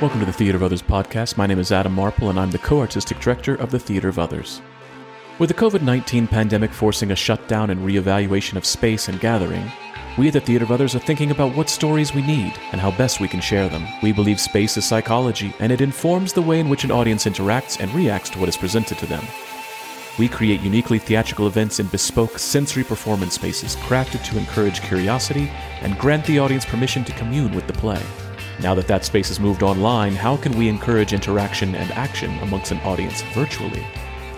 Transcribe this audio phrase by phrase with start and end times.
[0.00, 1.36] Welcome to the Theater of Others podcast.
[1.36, 4.20] My name is Adam Marple, and I'm the co artistic director of the Theater of
[4.20, 4.62] Others.
[5.40, 9.68] With the COVID 19 pandemic forcing a shutdown and reevaluation of space and gathering,
[10.16, 12.92] we at the Theater of Others are thinking about what stories we need and how
[12.92, 13.88] best we can share them.
[14.00, 17.80] We believe space is psychology, and it informs the way in which an audience interacts
[17.80, 19.24] and reacts to what is presented to them.
[20.16, 25.98] We create uniquely theatrical events in bespoke sensory performance spaces crafted to encourage curiosity and
[25.98, 28.00] grant the audience permission to commune with the play.
[28.60, 32.72] Now that that space has moved online, how can we encourage interaction and action amongst
[32.72, 33.86] an audience virtually?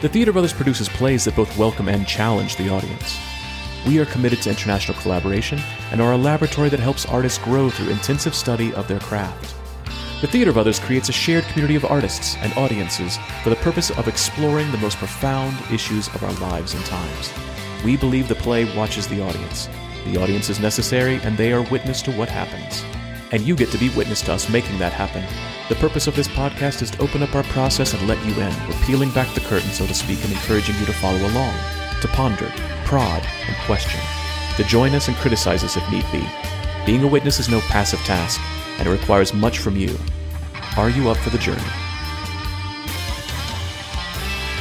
[0.02, 3.18] The Theater of Others produces plays that both welcome and challenge the audience.
[3.86, 5.58] We are committed to international collaboration
[5.90, 9.54] and are a laboratory that helps artists grow through intensive study of their craft.
[10.20, 13.90] The Theater of Others creates a shared community of artists and audiences for the purpose
[13.90, 17.32] of exploring the most profound issues of our lives and times.
[17.86, 19.70] We believe the play watches the audience.
[20.04, 22.84] The audience is necessary, and they are witness to what happens.
[23.32, 25.24] And you get to be witness to us making that happen.
[25.68, 28.52] The purpose of this podcast is to open up our process and let you in.
[28.68, 31.54] We're peeling back the curtain, so to speak, and encouraging you to follow along,
[32.00, 32.52] to ponder,
[32.84, 34.00] prod, and question,
[34.56, 36.26] to join us and criticize us if need be.
[36.84, 38.40] Being a witness is no passive task
[38.78, 39.96] and it requires much from you.
[40.76, 41.62] Are you up for the journey?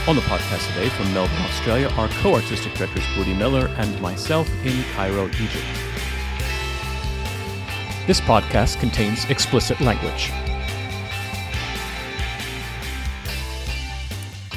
[0.08, 4.50] On the podcast today from Melbourne, Australia, are co artistic directors Woody Miller and myself
[4.66, 5.89] in Cairo, Egypt.
[8.10, 10.32] This podcast contains explicit language.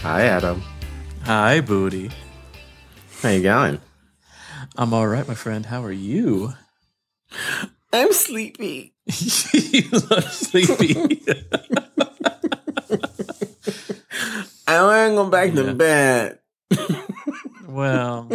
[0.00, 0.62] Hi, Adam.
[1.24, 2.10] Hi, Booty.
[3.20, 3.78] How you going?
[4.74, 5.66] I'm all right, my friend.
[5.66, 6.54] How are you?
[7.92, 8.94] I'm sleepy.
[9.52, 10.94] you look sleepy.
[14.66, 15.62] I want to go back Yeah.
[15.62, 16.38] to bed.
[17.72, 18.30] well,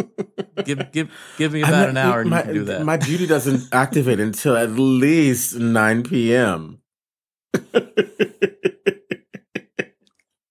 [0.64, 2.84] give give give me about an hour and my, you can do that.
[2.84, 6.80] My beauty doesn't activate until at least 9 p.m.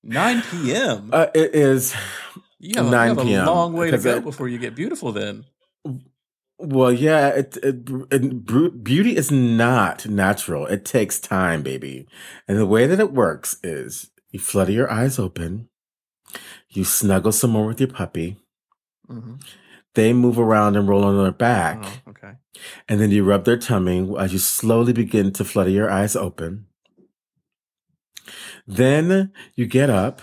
[0.04, 1.10] 9 p.m.
[1.12, 1.94] Uh, it is,
[2.60, 4.76] you have, a- 9 you have a long way to go I- before you get
[4.76, 5.12] beautiful.
[5.12, 5.46] Then
[6.60, 10.66] well, yeah, it, it, it, beauty is not natural.
[10.66, 12.08] It takes time, baby.
[12.48, 15.70] And the way that it works is you flutter your eyes open,
[16.70, 18.38] you snuggle some more with your puppy,
[19.10, 19.36] mm-hmm.
[19.96, 21.80] they move around and roll on their back.
[21.84, 22.34] oh, okay.
[22.88, 26.66] And then you rub their tummy as you slowly begin to flutter your eyes open.
[28.66, 30.22] Then you get up,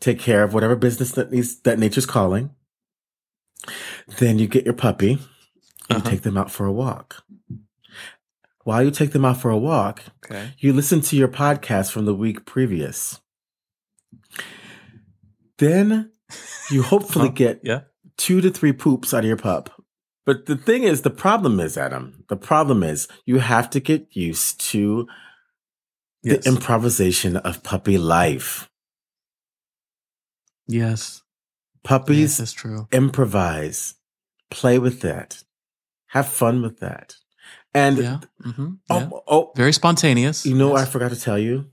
[0.00, 2.50] take care of whatever business that needs that nature's calling.
[4.18, 5.12] Then you get your puppy
[5.90, 6.00] and Uh-huh.
[6.04, 7.24] you take them out for a walk.
[8.64, 10.54] While you take them out for a walk, Okay.
[10.58, 13.20] you listen to your podcast from the week previous.
[15.58, 16.12] Then
[16.70, 17.34] you hopefully Huh?
[17.34, 17.80] get Yeah.
[18.16, 19.70] two to three poops out of your pup.
[20.26, 24.14] But the thing is, the problem is, Adam, the problem is you have to get
[24.16, 25.06] used to
[26.22, 26.44] Yes.
[26.44, 28.68] the improvisation of puppy life.
[30.66, 31.20] yes.
[31.20, 31.22] Yes,
[31.82, 32.88] Puppies that's true.
[32.92, 33.94] improvise,
[34.50, 35.44] play with that,
[36.06, 37.16] have fun with that.
[37.74, 38.20] And Yeah.
[38.42, 38.66] Mm-hmm.
[38.90, 39.08] yeah.
[39.12, 40.46] oh, oh, Very spontaneous.
[40.46, 41.70] you know what I forgot to tell you?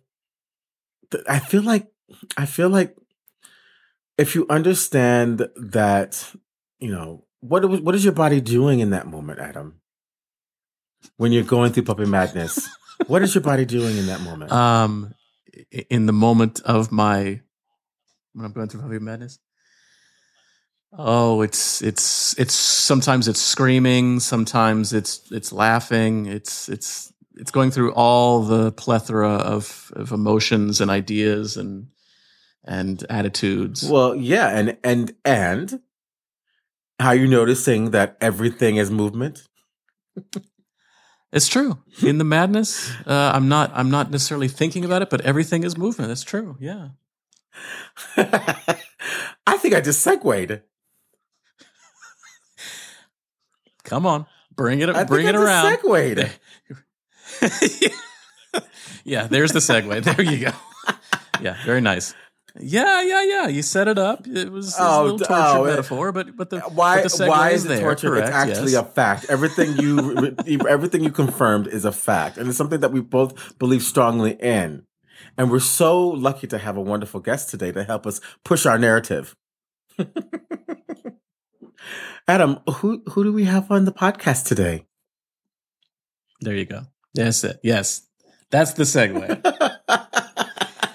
[1.30, 1.88] I feel like,
[2.36, 2.96] I feel like
[4.18, 6.34] if you understand that,
[6.80, 9.82] you know, what, what is your body doing in that moment, Adam?
[11.18, 12.70] When you're going through puppy madness,
[13.08, 14.52] what is your body doing in that moment?
[14.52, 15.14] um,
[15.90, 17.42] in the moment of my
[18.34, 19.40] when I'm going through puppy madness.
[20.98, 27.72] Oh, it's it's it's sometimes it's screaming, sometimes it's it's laughing, it's it's it's going
[27.72, 31.88] through all the plethora of of emotions and ideas and
[32.64, 33.88] and attitudes.
[33.88, 35.82] well, yeah, and and and
[37.00, 39.48] how you noticing that everything is movement?
[41.32, 41.80] it's true.
[42.04, 45.78] In the madness, uh, I'm not I'm not necessarily thinking about it, but everything is
[45.78, 46.10] movement.
[46.10, 46.58] That's true.
[46.60, 46.90] Yeah.
[48.18, 50.62] I think I just segued.
[53.84, 55.72] Come on, bring it I bring think it I around.
[55.72, 56.40] Just segued.
[59.04, 60.04] yeah, there's the segue.
[60.04, 60.52] There you go.
[61.42, 62.14] Yeah, very nice.
[62.60, 63.48] Yeah, yeah, yeah.
[63.48, 64.28] You set it up.
[64.28, 67.02] It was, Oh, a little torture oh, metaphor, but but the Why?
[67.02, 67.80] but the Why is is it there.
[67.82, 68.10] torture?
[68.10, 68.82] Correct, it's actually yes.
[68.82, 69.26] a fact.
[69.30, 70.36] Everything you,
[70.68, 74.86] everything you confirmed is a fact, and it's something that we both believe strongly in.
[75.38, 78.78] And we're so lucky to have a wonderful guest today to help us push our
[78.78, 79.36] narrative.
[82.28, 84.86] Adam, who who do we have on the podcast today?
[86.42, 86.82] There you go.
[87.14, 87.60] That's it.
[87.64, 88.08] Yes,
[88.50, 89.42] that's the segue.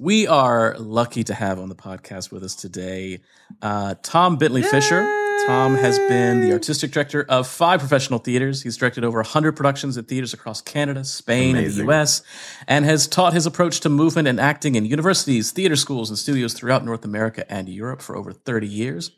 [0.00, 3.20] we are lucky to have on the podcast with us today
[3.60, 5.02] uh, Tom Bentley Fisher.
[5.46, 8.62] Tom has been the artistic director of five professional theaters.
[8.62, 11.80] He's directed over 100 productions at theaters across Canada, Spain, Amazing.
[11.80, 12.22] and the US,
[12.66, 16.54] and has taught his approach to movement and acting in universities, theater schools, and studios
[16.54, 19.10] throughout North America and Europe for over 30 years.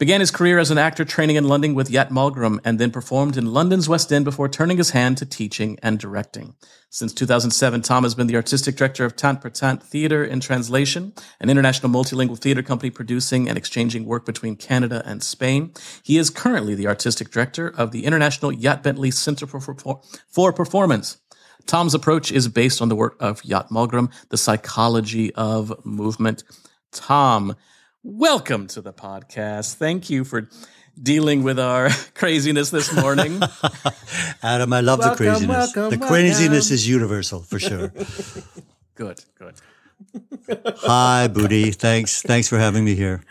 [0.00, 3.36] Began his career as an actor training in London with Yat Malmgren and then performed
[3.36, 6.54] in London's West End before turning his hand to teaching and directing.
[6.88, 11.12] Since 2007, Tom has been the artistic director of Tant per Tant Theatre in Translation,
[11.38, 15.74] an international multilingual theatre company producing and exchanging work between Canada and Spain.
[16.02, 20.52] He is currently the artistic director of the International Yat Bentley Center for, for, for
[20.54, 21.18] Performance.
[21.66, 26.42] Tom's approach is based on the work of Yat Malmgren, The Psychology of Movement.
[26.90, 27.54] Tom,
[28.02, 29.74] Welcome to the podcast.
[29.74, 30.48] Thank you for
[31.00, 33.42] dealing with our craziness this morning.
[34.42, 35.48] Adam, I love welcome, the craziness.
[35.48, 36.08] Welcome, the welcome.
[36.08, 37.92] craziness is universal for sure.
[38.94, 39.54] good, good.
[40.78, 41.72] Hi, Booty.
[41.72, 42.22] Thanks.
[42.22, 43.22] Thanks for having me here.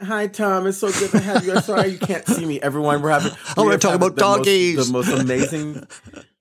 [0.00, 0.66] Hi, Tom.
[0.66, 1.52] It's so good to have you.
[1.52, 2.62] I'm sorry you can't see me.
[2.62, 3.32] Everyone, we're having.
[3.58, 4.90] Oh, we're talking about doggies.
[4.90, 5.86] Most, the most amazing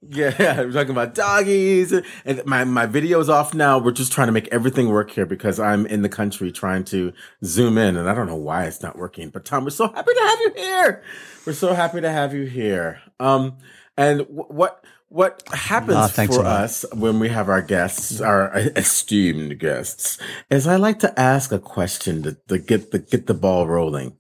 [0.09, 1.91] yeah, we're talking about doggies,
[2.23, 3.77] and my my video is off now.
[3.77, 7.11] We're just trying to make everything work here because I'm in the country trying to
[7.43, 9.29] zoom in, and I don't know why it's not working.
[9.29, 11.03] But Tom, we're so happy to have you here.
[11.45, 13.01] We're so happy to have you here.
[13.19, 13.57] Um,
[13.97, 19.59] and w- what what happens oh, for us when we have our guests, our esteemed
[19.59, 20.19] guests,
[20.49, 24.17] is I like to ask a question to, to get the get the ball rolling.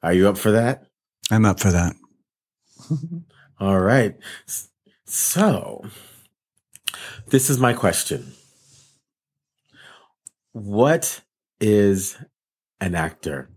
[0.00, 0.86] Are you up for that?
[1.30, 1.96] I'm up for that.
[3.60, 4.16] All right.
[5.14, 5.84] So,
[7.26, 8.32] this is my question.
[10.52, 11.20] What
[11.60, 12.16] is
[12.80, 13.50] an actor?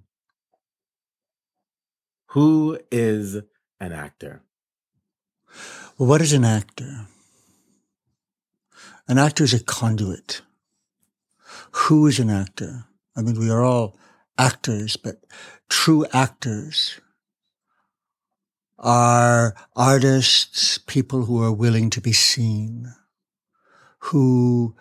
[2.32, 3.36] Who is
[3.80, 4.44] an actor?
[5.98, 7.08] Well, what is an actor?
[9.08, 10.42] An actor is a conduit.
[11.72, 12.84] Who is an actor?
[13.16, 13.98] I mean, we are all
[14.38, 15.24] actors, but
[15.70, 17.00] true actors
[18.78, 22.94] are artists, people who are willing to be seen,
[24.00, 24.76] who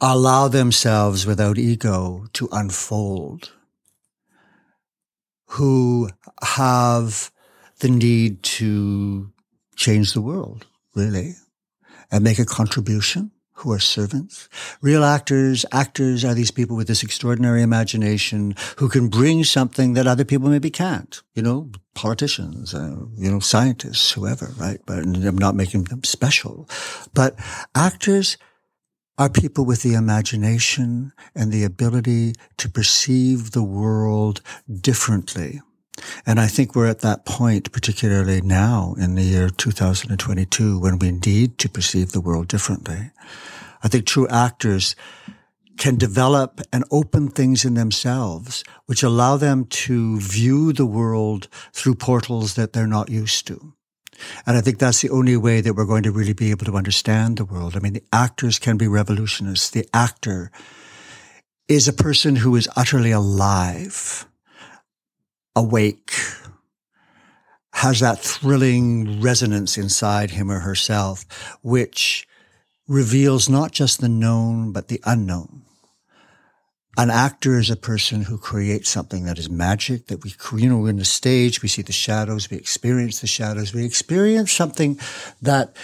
[0.00, 3.52] allow themselves without ego to unfold,
[5.46, 6.08] who
[6.42, 7.30] have
[7.80, 9.32] the need to
[9.76, 11.34] change the world, really,
[12.10, 14.48] and make a contribution who are servants.
[14.80, 20.06] Real actors, actors are these people with this extraordinary imagination who can bring something that
[20.06, 21.22] other people maybe can't.
[21.34, 24.80] You know, politicians, uh, you know, scientists, whoever, right?
[24.86, 26.68] But I'm not making them special.
[27.14, 27.38] But
[27.74, 28.38] actors
[29.18, 34.40] are people with the imagination and the ability to perceive the world
[34.80, 35.60] differently.
[36.26, 41.12] And I think we're at that point, particularly now in the year 2022, when we
[41.12, 43.10] need to perceive the world differently.
[43.82, 44.94] I think true actors
[45.78, 51.94] can develop and open things in themselves, which allow them to view the world through
[51.94, 53.72] portals that they're not used to.
[54.46, 56.76] And I think that's the only way that we're going to really be able to
[56.76, 57.76] understand the world.
[57.76, 59.70] I mean, the actors can be revolutionists.
[59.70, 60.50] The actor
[61.68, 64.26] is a person who is utterly alive,
[65.56, 66.12] awake,
[67.72, 71.24] has that thrilling resonance inside him or herself,
[71.62, 72.26] which
[72.86, 75.62] reveals not just the known, but the unknown.
[76.98, 80.78] An actor is a person who creates something that is magic, that we, you know,
[80.78, 84.98] we're in the stage, we see the shadows, we experience the shadows, we experience something
[85.40, 85.76] that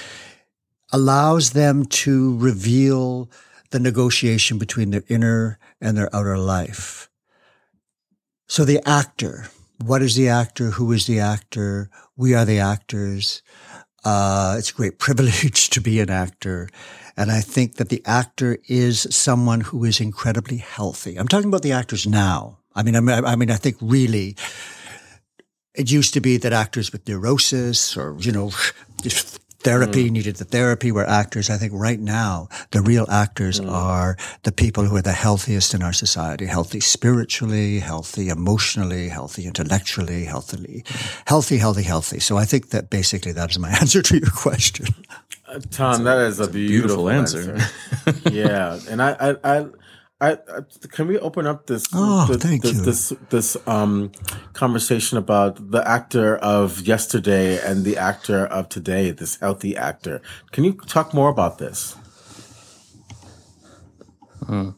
[0.92, 3.30] allows them to reveal
[3.70, 7.08] the negotiation between their inner and their outer life.
[8.48, 9.48] So the actor,
[9.84, 10.70] what is the actor?
[10.70, 11.90] Who is the actor?
[12.16, 13.42] We are the actors.
[14.04, 16.68] Uh, it's a great privilege to be an actor.
[17.16, 21.16] And I think that the actor is someone who is incredibly healthy.
[21.16, 22.58] I'm talking about the actors now.
[22.74, 24.36] I mean, I mean, I, mean, I think really
[25.74, 28.50] it used to be that actors with neurosis or, you know,
[29.66, 30.12] therapy mm.
[30.12, 33.68] needed the therapy where actors, I think right now, the real actors mm.
[33.68, 39.44] are the people who are the healthiest in our society, healthy spiritually, healthy emotionally, healthy
[39.44, 40.84] intellectually, healthily,
[41.26, 42.20] healthy, healthy, healthy.
[42.20, 44.86] So I think that basically that is my answer to your question.
[45.48, 47.58] Uh, Tom, that is a beautiful, beautiful answer.
[48.06, 48.30] answer.
[48.30, 48.78] yeah.
[48.88, 49.66] And I, I, I
[50.18, 52.80] I, I, can we open up this oh, this, thank this, you.
[52.80, 54.12] this this um
[54.54, 60.22] conversation about the actor of yesterday and the actor of today, this healthy actor.
[60.52, 61.96] Can you talk more about this?
[64.46, 64.70] Hmm.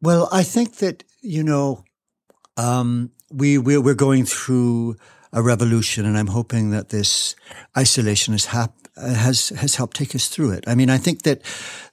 [0.00, 1.82] Well, I think that you know
[2.56, 4.96] um, we we're, we're going through
[5.32, 7.34] a revolution, and I'm hoping that this
[7.76, 10.64] isolation has hap- Uh, has has helped take us through it.
[10.66, 11.42] I mean, I think that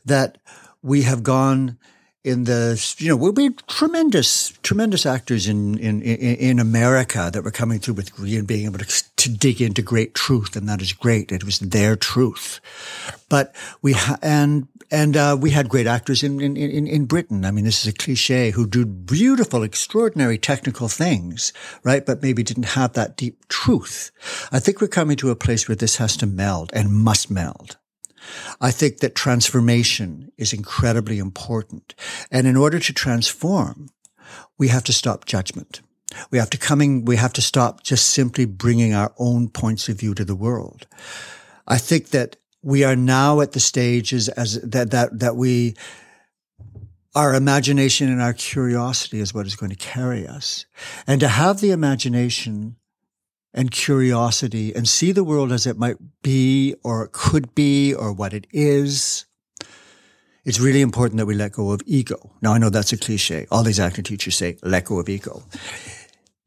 [0.06, 0.38] that
[0.82, 1.78] we have gone
[2.24, 7.52] in the you know we'll be tremendous tremendous actors in in in America that were
[7.52, 10.94] coming through with and being able to, to dig into great truth and that is
[10.94, 12.62] great it was their truth
[13.28, 17.44] but we ha- and and uh, we had great actors in, in in in Britain
[17.44, 21.52] I mean this is a cliche who do beautiful extraordinary technical things
[21.84, 24.12] right but maybe didn't have that deep truth
[24.52, 27.78] I think we're coming to a place where this has to meld and must meld
[28.62, 31.96] I think that transformation is incredibly important.
[32.32, 33.90] And in order to transform,
[34.58, 35.82] we have to stop judgment.
[36.32, 40.00] We have to coming, we have to stop just simply bringing our own points of
[40.00, 40.88] view to the world.
[41.68, 45.76] I think that we are now at the stages as that, that, that we,
[47.14, 50.66] our imagination and our curiosity is what is going to carry us.
[51.06, 52.78] And to have the imagination
[53.54, 58.34] and curiosity and see the world as it might be or could be or what
[58.34, 59.26] it is.
[60.46, 62.32] It's really important that we let go of ego.
[62.42, 63.46] Now I know that's a cliche.
[63.52, 65.44] All these acting teachers say, let go of ego.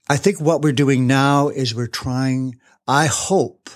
[0.08, 2.58] I think what we're doing now is we're trying,
[2.88, 3.70] I hope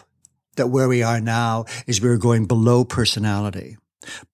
[0.61, 3.79] that where we are now is we're going below personality,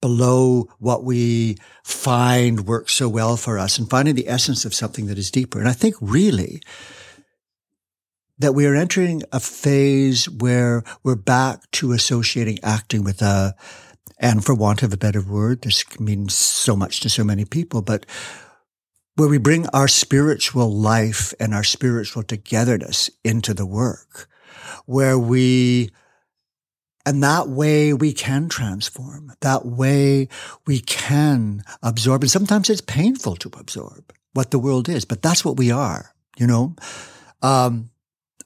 [0.00, 5.06] below what we find works so well for us and finding the essence of something
[5.06, 5.60] that is deeper.
[5.60, 6.60] And I think really
[8.38, 13.54] that we are entering a phase where we're back to associating acting with a,
[14.18, 17.82] and for want of a better word, this means so much to so many people,
[17.82, 18.04] but
[19.14, 24.28] where we bring our spiritual life and our spiritual togetherness into the work,
[24.86, 25.90] where we,
[27.06, 29.32] and that way we can transform.
[29.40, 30.28] That way
[30.66, 32.22] we can absorb.
[32.22, 36.12] And sometimes it's painful to absorb what the world is, but that's what we are,
[36.36, 36.74] you know?
[37.42, 37.90] Um,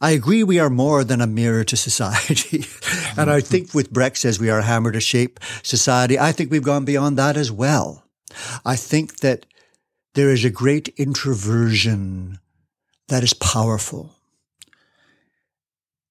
[0.02, 2.64] I agree we are more than a mirror to society.
[3.16, 6.18] and I think with Brecht says we are a hammer to shape society.
[6.18, 8.04] I think we've gone beyond that as well.
[8.64, 9.46] I think that
[10.14, 12.38] there is a great introversion
[13.08, 14.14] that is powerful.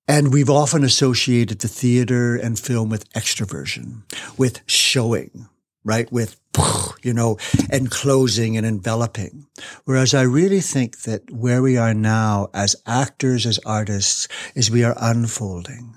[0.10, 4.02] And we've often associated the theater and film with extroversion,
[4.40, 5.48] with showing,
[5.84, 6.12] right?
[6.12, 6.36] With,
[7.04, 7.38] you know,
[7.72, 9.46] enclosing and enveloping.
[9.86, 14.84] Whereas I really think that where we are now as actors, as artists, is we
[14.84, 15.94] are unfolding.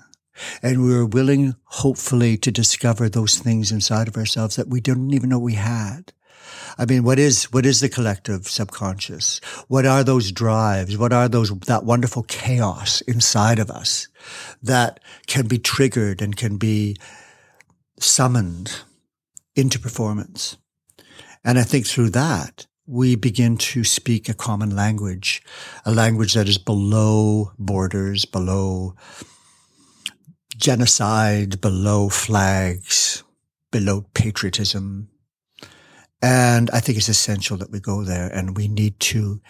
[0.61, 5.11] And we are willing, hopefully, to discover those things inside of ourselves that we didn't
[5.15, 6.13] even know we had.
[6.77, 9.39] I mean, what is, what is the collective subconscious?
[9.67, 10.97] What are those drives?
[10.97, 14.07] What are those, that wonderful chaos inside of us
[14.61, 16.95] that can be triggered and can be
[17.99, 18.81] summoned
[19.55, 20.57] into performance.
[21.43, 25.41] And I think through that, we begin to speak a common language,
[25.85, 28.95] a language that is below borders, below
[30.57, 33.23] genocide, below flags,
[33.71, 35.09] below patriotism.
[36.23, 39.41] And I think it's essential that we go there and we need to,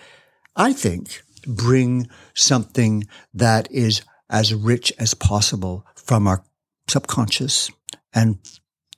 [0.55, 6.43] I think, bring something that is as rich as possible from our
[6.87, 7.69] subconscious
[8.11, 8.39] and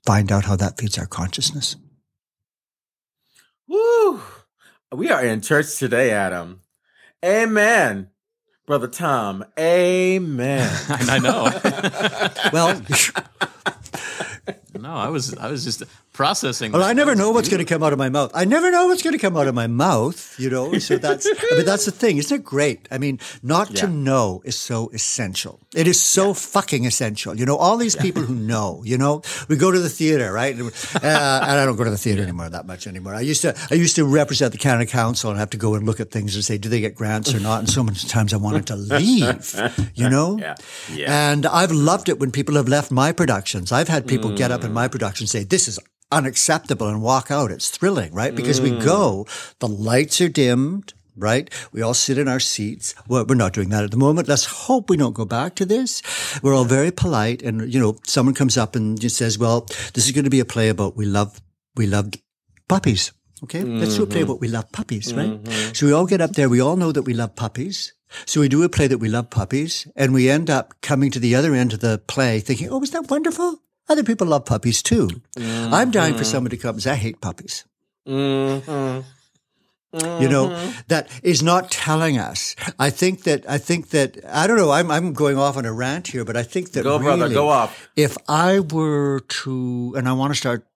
[0.05, 1.75] find out how that feeds our consciousness.
[3.67, 4.21] Woo!
[4.93, 6.61] We are in church today, Adam.
[7.25, 8.09] Amen.
[8.65, 10.71] Brother Tom, amen.
[10.89, 11.51] I know.
[12.53, 12.81] well,
[14.79, 15.83] no, I was I was just
[16.15, 16.71] processing.
[16.71, 18.31] Well, I never know what's going to come out of my mouth.
[18.33, 20.79] I never know what's going to come out of my mouth, you know.
[20.79, 22.17] So that's but that's the thing.
[22.17, 22.87] Isn't it great?
[22.89, 23.81] I mean, not yeah.
[23.81, 25.59] to know is so essential.
[25.75, 26.33] It is so yeah.
[26.33, 27.37] fucking essential.
[27.37, 30.57] You know, all these people who know, you know, we go to the theater, right?
[30.57, 30.69] Uh,
[31.03, 33.13] and I don't go to the theater anymore that much anymore.
[33.13, 35.85] I used to I used to represent the Canada Council and have to go and
[35.85, 37.59] look at things and say, do they get grants or not?
[37.59, 39.53] And so many times I wanted to leave,
[39.93, 40.39] you know?
[40.45, 40.55] Yeah.
[40.91, 41.31] yeah.
[41.31, 43.71] And I've loved it when people have left my productions.
[43.71, 44.37] I've had people mm.
[44.37, 45.79] get up in my production and say, this is
[46.15, 47.51] unacceptable and walk out.
[47.51, 48.33] It's thrilling, right?
[48.33, 48.63] Because mm.
[48.63, 49.27] we go,
[49.59, 51.49] the lights are dimmed, right?
[51.73, 52.95] We all sit in our seats.
[53.07, 54.29] Well, we're not doing that at the moment.
[54.29, 56.01] Let's hope we don't go back to this.
[56.41, 57.41] We're all very polite.
[57.41, 60.39] And, you know, someone comes up and just says, well, this is going to be
[60.39, 61.41] a play about we love,
[61.75, 62.21] we loved
[62.69, 63.11] puppies.
[63.43, 63.61] Okay.
[63.61, 63.79] Mm-hmm.
[63.79, 64.31] Let's do a play mm-hmm.
[64.31, 65.29] about we love puppies, right?
[65.29, 65.73] Mm-hmm.
[65.73, 66.47] So we all get up there.
[66.47, 67.93] We all know that we love puppies.
[68.25, 71.19] So we do a play that we love puppies and we end up coming to
[71.19, 73.59] the other end of the play thinking, oh, was that wonderful?
[73.87, 75.09] Other people love puppies too.
[75.37, 75.73] Mm-hmm.
[75.73, 77.65] I'm dying for somebody to come and say, I hate puppies.
[78.07, 79.01] Mm-hmm.
[80.21, 80.79] You know, mm-hmm.
[80.89, 82.55] that is not telling us.
[82.77, 85.71] I think that, I think that, I don't know, I'm, I'm going off on a
[85.71, 87.87] rant here, but I think that go, really, brother, go off.
[87.95, 90.67] If I were to, and I want to start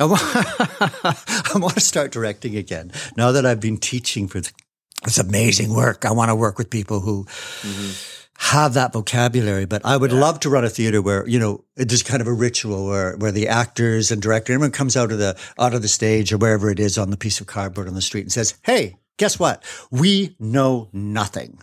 [0.00, 2.92] I want, I want to start directing again.
[3.16, 7.00] Now that I've been teaching for this amazing work, I want to work with people
[7.00, 10.20] who mm-hmm have that vocabulary, but I would yeah.
[10.20, 13.32] love to run a theater where, you know, it's kind of a ritual where, where
[13.32, 16.70] the actors and director, everyone comes out of the, out of the stage or wherever
[16.70, 19.62] it is on the piece of cardboard on the street and says, Hey, guess what?
[19.90, 21.62] We know nothing.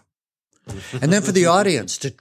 [0.93, 2.13] and then for the audience to,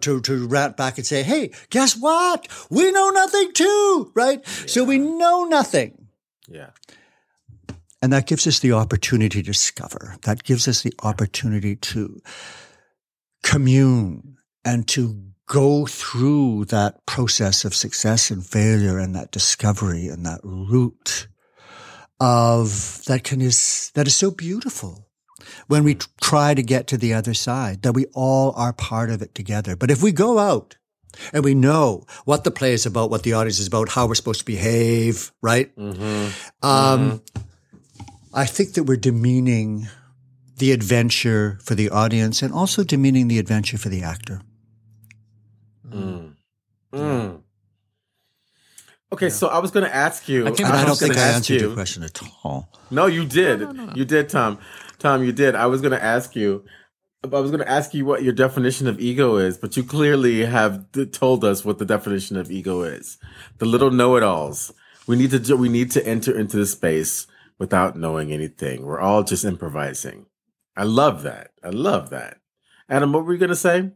[0.00, 2.46] to, to rat back and say, Hey, guess what?
[2.70, 4.40] We know nothing too, right?
[4.44, 4.66] Yeah.
[4.66, 6.06] So we know nothing.
[6.48, 6.70] Yeah.
[8.02, 10.16] And that gives us the opportunity to discover.
[10.22, 12.20] That gives us the opportunity to
[13.46, 20.26] commune and to go through that process of success and failure and that discovery and
[20.26, 21.28] that route
[22.18, 25.06] of that can is that is so beautiful
[25.68, 29.22] when we try to get to the other side that we all are part of
[29.22, 30.76] it together but if we go out
[31.32, 34.16] and we know what the play is about what the audience is about how we're
[34.16, 36.66] supposed to behave right mm-hmm.
[36.66, 37.42] Um, mm-hmm.
[38.34, 39.86] i think that we're demeaning
[40.56, 44.40] the adventure for the audience and also demeaning the adventure for the actor.
[45.88, 46.34] Mm.
[46.92, 47.42] Mm.
[49.12, 49.32] Okay, yeah.
[49.32, 50.46] so I was going to ask you.
[50.46, 51.66] I, I, I don't think I answered you.
[51.68, 52.68] your question at all.
[52.90, 53.60] No, you did.
[53.60, 54.58] No, no, no, you did, Tom.
[54.98, 55.54] Tom, you did.
[55.54, 56.64] I was going to ask you.
[57.22, 60.44] I was going to ask you what your definition of ego is, but you clearly
[60.44, 63.18] have told us what the definition of ego is.
[63.58, 64.72] The little know-it-alls.
[65.08, 67.26] We need to we need to enter into the space
[67.58, 68.84] without knowing anything.
[68.84, 70.26] We're all just improvising.
[70.76, 71.52] I love that.
[71.62, 72.38] I love that.
[72.88, 73.90] Adam, what were you going to say?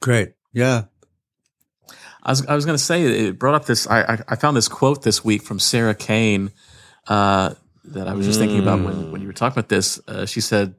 [0.00, 0.32] Great.
[0.52, 0.84] Yeah.
[2.22, 3.86] I was, I was going to say, it brought up this.
[3.86, 6.50] I, I, found this quote this week from Sarah Kane
[7.08, 7.54] uh,
[7.84, 8.42] that I was just mm.
[8.42, 10.00] thinking about when, when you were talking about this.
[10.06, 10.74] Uh, she said,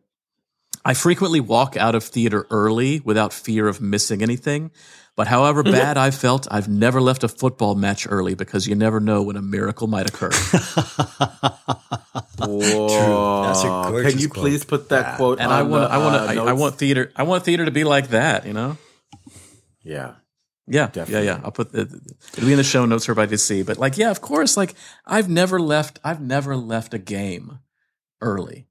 [0.83, 4.71] I frequently walk out of theater early without fear of missing anything.
[5.15, 8.99] But however bad I've felt, I've never left a football match early because you never
[8.99, 10.29] know when a miracle might occur.
[12.39, 13.43] Whoa.
[13.43, 14.41] That's a gorgeous Can you quote.
[14.41, 15.17] please put that yeah.
[15.17, 15.39] quote?
[15.39, 17.11] And I want, the, I want, uh, I, I, want theater.
[17.15, 18.45] I want theater to be like that.
[18.45, 18.77] You know?
[19.83, 20.13] Yeah.
[20.67, 21.25] Yeah, Definitely.
[21.25, 21.41] yeah, yeah.
[21.43, 23.63] I'll put the, it'll be in the show notes for everybody to see.
[23.63, 24.55] But like, yeah, of course.
[24.55, 25.99] Like, I've never left.
[26.03, 27.59] I've never left a game
[28.21, 28.67] early.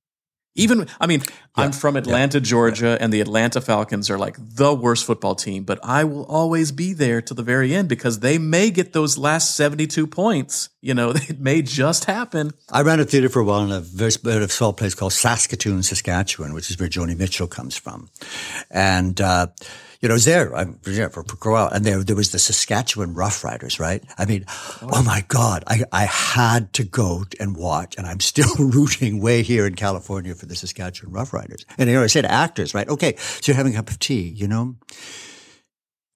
[0.61, 1.65] Even, I mean, yeah.
[1.65, 2.45] I'm from Atlanta, yeah.
[2.45, 3.05] Georgia, yeah.
[3.05, 6.93] and the Atlanta Falcons are like the worst football team, but I will always be
[6.93, 10.69] there to the very end because they may get those last 72 points.
[10.81, 12.53] You know, it may just happen.
[12.71, 16.55] I ran a theater for a while in a very small place called Saskatoon, Saskatchewan,
[16.55, 18.09] which is where Joni Mitchell comes from.
[18.71, 19.49] And, uh,
[20.01, 20.57] you know, I was there.
[20.57, 24.03] I yeah, for, for out, and there there was the Saskatchewan Roughriders, right?
[24.17, 28.21] I mean, oh, oh my God, I I had to go and watch, and I'm
[28.21, 31.65] still rooting way here in California for the Saskatchewan Roughriders.
[31.77, 32.89] And you know, I said actors, right?
[32.89, 34.77] Okay, so you're having a cup of tea, you know,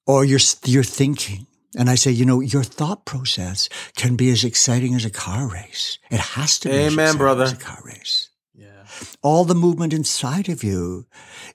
[0.06, 1.46] or you're you're thinking.
[1.76, 5.48] And I say, you know, your thought process can be as exciting as a car
[5.48, 5.98] race.
[6.08, 7.42] It has to be Amen, brother.
[7.42, 8.30] as a car race
[9.22, 11.06] all the movement inside of you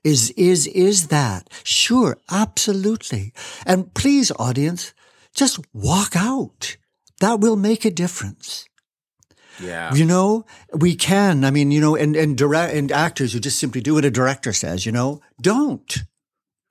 [0.04, 1.49] is, is, is that.
[1.63, 3.34] Sure, absolutely.
[3.65, 4.93] And please, audience,
[5.34, 6.78] just walk out.
[7.19, 8.67] That will make a difference.
[9.60, 9.93] Yeah.
[9.93, 11.43] You know, we can.
[11.43, 14.12] I mean, you know, and, and direct, and actors who just simply do what a
[14.12, 15.97] director says, you know, don't,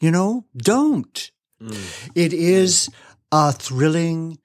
[0.01, 1.31] you know, don't.
[1.61, 2.11] Mm.
[2.15, 2.89] It is
[3.31, 4.39] a thrilling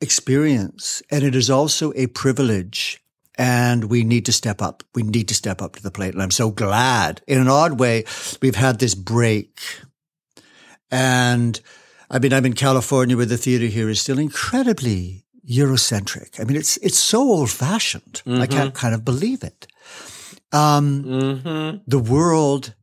[0.00, 3.02] experience and it is also a privilege
[3.36, 4.82] and we need to step up.
[4.94, 6.14] We need to step up to the plate.
[6.14, 8.04] And I'm so glad in an odd way,
[8.42, 9.60] we've had this break.
[10.90, 11.60] And
[12.10, 16.40] I mean, I'm in California where the theater here is still incredibly Eurocentric.
[16.40, 18.22] I mean, it's, it's so old fashioned.
[18.26, 18.42] Mm-hmm.
[18.42, 19.66] I can't kind of believe it.
[20.52, 21.78] Um, mm-hmm.
[21.86, 22.74] the world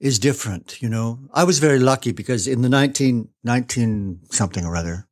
[0.00, 1.20] is different, you know.
[1.32, 5.06] I was very lucky because in the 19, 19 something or other,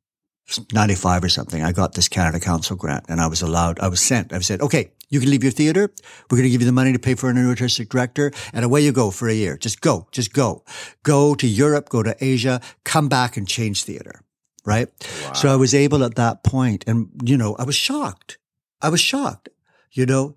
[0.71, 4.01] 95 or something, I got this Canada Council grant and I was allowed, I was
[4.01, 5.91] sent, I said, okay, you can leave your theater.
[6.29, 8.81] We're going to give you the money to pay for an artistic director and away
[8.81, 9.57] you go for a year.
[9.57, 10.63] Just go, just go,
[11.03, 14.21] go to Europe, go to Asia, come back and change theater.
[14.65, 14.87] Right.
[15.23, 15.33] Wow.
[15.33, 18.37] So I was able at that point and, you know, I was shocked.
[18.81, 19.49] I was shocked,
[19.91, 20.35] you know,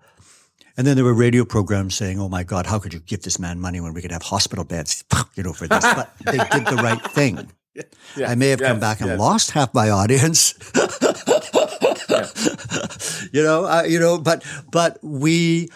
[0.77, 3.38] and then there were radio programs saying, "Oh my God, how could you give this
[3.38, 6.66] man money when we could have hospital beds?" You know, for this, but they did
[6.66, 7.51] the right thing.
[7.75, 7.87] Yes,
[8.31, 10.55] I may have come back and lost half my audience.
[13.33, 15.71] you know, uh, you know, but but we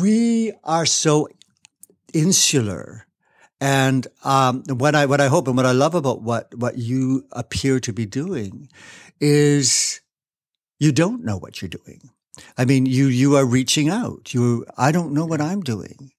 [0.00, 1.28] we are so
[2.12, 3.06] insular.
[3.60, 7.26] And um, what I what I hope and what I love about what what you
[7.30, 8.68] appear to be doing
[9.20, 10.00] is
[10.80, 12.10] you don't know what you're doing.
[12.58, 14.34] I mean, you you are reaching out.
[14.34, 16.10] You I don't know what I'm doing.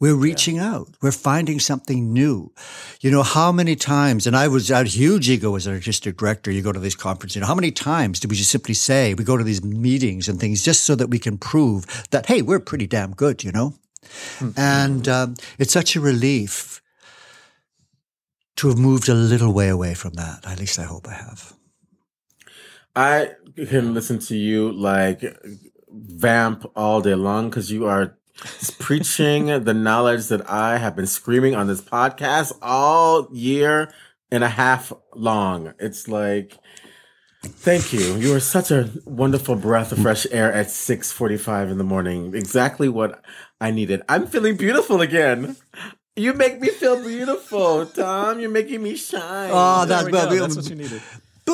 [0.00, 0.74] We're reaching yeah.
[0.74, 0.88] out.
[1.02, 2.52] We're finding something new.
[3.00, 6.52] You know, how many times, and I was a huge ego as an artistic director,
[6.52, 9.14] you go to these conferences, you know, how many times do we just simply say,
[9.14, 12.42] we go to these meetings and things just so that we can prove that, hey,
[12.42, 13.74] we're pretty damn good, you know?
[14.38, 14.58] Mm-hmm.
[14.58, 16.80] And um, it's such a relief
[18.56, 20.46] to have moved a little way away from that.
[20.46, 21.54] At least I hope I have.
[22.94, 23.32] I
[23.68, 25.24] can listen to you like
[25.90, 28.16] vamp all day long because you are
[28.78, 33.92] preaching the knowledge that I have been screaming on this podcast all year
[34.30, 35.74] and a half long.
[35.78, 36.56] It's like,
[37.42, 38.16] thank you.
[38.16, 42.34] You are such a wonderful breath of fresh air at 6:45 in the morning.
[42.34, 43.22] Exactly what
[43.60, 44.02] I needed.
[44.08, 45.56] I'm feeling beautiful again.
[46.16, 48.40] You make me feel beautiful, Tom.
[48.40, 49.50] You're making me shine.
[49.52, 50.38] Oh, that's, There we.
[50.38, 51.00] That's what you needed.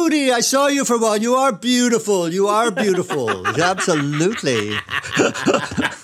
[0.05, 1.17] Booty, I saw you for a while.
[1.17, 2.31] You are beautiful.
[2.31, 3.47] You are beautiful.
[3.59, 4.77] Absolutely.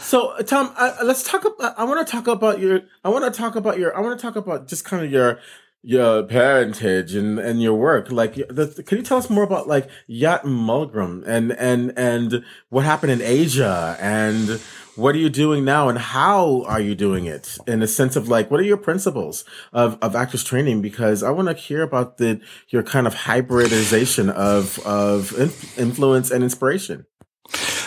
[0.00, 1.44] So, Tom, uh, let's talk.
[1.44, 2.80] About, I want to talk about your.
[3.04, 3.96] I want to talk about your.
[3.96, 5.38] I want to talk about just kind of your
[5.82, 8.10] your parentage and and your work.
[8.10, 12.84] Like, the, can you tell us more about like Yat Malmgren and and and what
[12.84, 14.60] happened in Asia and
[14.96, 18.28] what are you doing now and how are you doing it in a sense of
[18.28, 20.82] like what are your principles of of actors training?
[20.82, 25.32] Because I want to hear about the your kind of hybridization of of
[25.78, 27.06] influence and inspiration.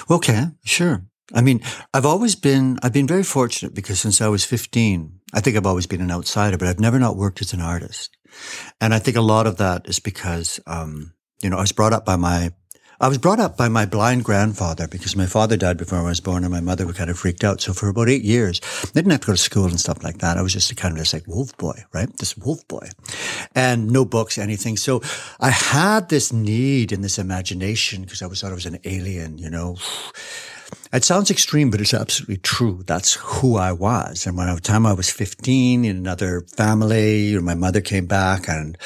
[0.09, 1.05] Okay, sure.
[1.33, 1.61] I mean,
[1.93, 5.65] I've always been, I've been very fortunate because since I was 15, I think I've
[5.65, 8.15] always been an outsider, but I've never not worked as an artist.
[8.81, 11.93] And I think a lot of that is because, um, you know, I was brought
[11.93, 12.51] up by my,
[13.03, 16.21] I was brought up by my blind grandfather because my father died before I was
[16.21, 17.59] born and my mother was kind of freaked out.
[17.59, 20.19] So for about eight years, I didn't have to go to school and stuff like
[20.19, 20.37] that.
[20.37, 22.07] I was just a kind of just like wolf boy, right?
[22.19, 22.87] This wolf boy
[23.53, 24.77] and no books, anything.
[24.77, 25.01] So
[25.41, 29.37] I had this need and this imagination because I was thought I was an alien,
[29.37, 29.75] you know.
[30.93, 32.83] It sounds extreme, but it's absolutely true.
[32.87, 34.25] That's who I was.
[34.25, 38.77] And when the time I was 15 in another family, my mother came back and,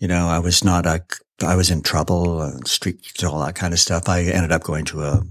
[0.00, 1.04] you know, I was not a,
[1.42, 4.08] I was in trouble, uh, streets, all that kind of stuff.
[4.08, 5.22] I ended up going to a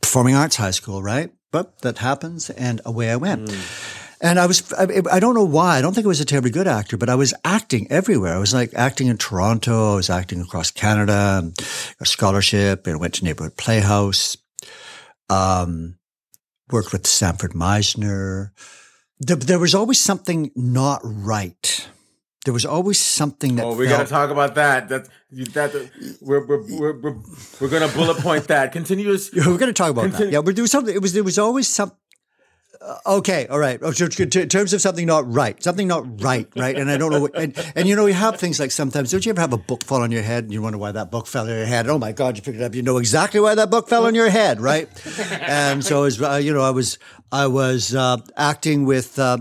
[0.00, 1.30] performing arts high school, right?
[1.50, 3.48] But that happens and away I went.
[3.48, 3.98] Mm.
[4.22, 5.78] And I was, I, I, don't know why.
[5.78, 8.34] I don't think I was a terribly good actor, but I was acting everywhere.
[8.34, 9.94] I was like acting in Toronto.
[9.94, 11.52] I was acting across Canada,
[12.00, 14.36] a scholarship and went to neighborhood playhouse
[15.32, 15.96] um,
[16.70, 18.50] worked with Sanford Meisner.
[19.18, 21.88] There, there, was always something not right.
[22.44, 23.64] There was always something that.
[23.64, 24.88] Oh, we got to talk about that.
[24.88, 27.16] That that we're we're we're we're,
[27.60, 28.72] we're going to bullet point that.
[28.72, 29.32] Continuous.
[29.34, 30.32] We're going to talk about continu- that.
[30.32, 30.94] Yeah, we're doing something.
[30.94, 31.92] It was there was always some
[32.82, 33.78] uh, okay, all right.
[33.80, 36.76] Oh, in terms of something not right, something not right, right?
[36.76, 37.20] And I don't know.
[37.20, 39.12] What, and, and you know, you have things like sometimes.
[39.12, 41.10] Don't you ever have a book fall on your head and you wonder why that
[41.10, 41.88] book fell on your head?
[41.88, 42.74] Oh my God, you picked it up.
[42.74, 44.88] You know exactly why that book fell on your head, right?
[45.42, 46.98] and so, as uh, you know, I was
[47.32, 49.38] I was uh, acting with uh,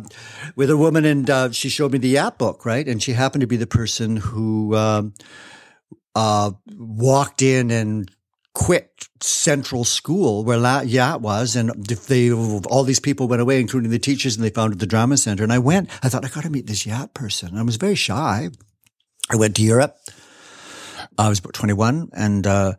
[0.55, 2.87] with a woman, and uh, she showed me the Yat book, right?
[2.87, 5.13] And she happened to be the person who um,
[6.15, 8.09] uh, walked in and
[8.53, 13.91] quit central school where La- Yat was, and they all these people went away, including
[13.91, 15.43] the teachers, and they founded the drama center.
[15.43, 15.89] And I went.
[16.01, 17.49] I thought I got to meet this Yat person.
[17.49, 18.49] And I was very shy.
[19.29, 19.97] I went to Europe.
[21.17, 22.73] I was about twenty one, and uh,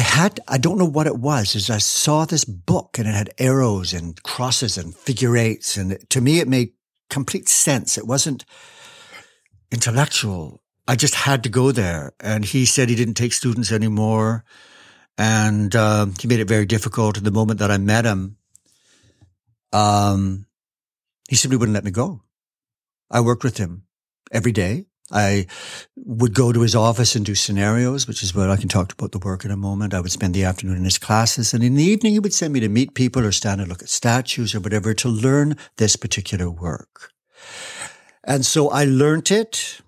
[0.00, 1.54] I had I don't know what it was.
[1.54, 5.98] Is I saw this book, and it had arrows and crosses and figure eights, and
[6.10, 6.72] to me it made
[7.08, 7.98] complete sense.
[7.98, 8.44] It wasn't
[9.70, 10.60] intellectual
[10.90, 12.14] I just had to go there.
[12.18, 14.44] And he said he didn't take students anymore.
[15.16, 17.16] And uh, he made it very difficult.
[17.16, 18.38] And the moment that I met him,
[19.72, 20.46] um,
[21.28, 22.22] he simply wouldn't let me go.
[23.08, 23.84] I worked with him
[24.32, 24.86] every day.
[25.12, 25.46] I
[25.96, 29.12] would go to his office and do scenarios, which is where I can talk about
[29.12, 29.94] the work in a moment.
[29.94, 31.52] I would spend the afternoon in his classes.
[31.52, 33.82] And in the evening, he would send me to meet people or stand and look
[33.82, 37.12] at statues or whatever to learn this particular work.
[38.24, 39.80] And so I learned it.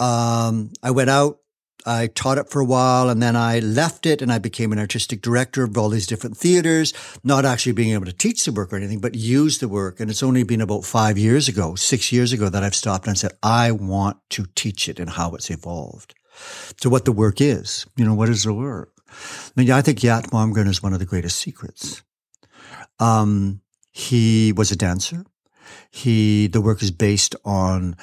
[0.00, 1.40] Um, I went out,
[1.88, 4.78] I taught it for a while, and then I left it and I became an
[4.78, 6.92] artistic director of all these different theaters,
[7.24, 9.98] not actually being able to teach the work or anything, but use the work.
[9.98, 13.16] And it's only been about five years ago, six years ago that I've stopped and
[13.16, 16.14] said, I want to teach it and how it's evolved.
[16.80, 18.92] So what the work is, you know, what is the work?
[19.08, 22.02] I mean, I think Yat Malmgren is one of the greatest secrets.
[23.00, 25.24] Um, he was a dancer.
[25.90, 27.96] He, the work is based on,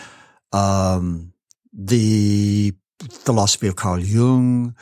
[0.51, 1.33] um,
[1.71, 2.73] the
[3.09, 4.75] philosophy of Carl Jung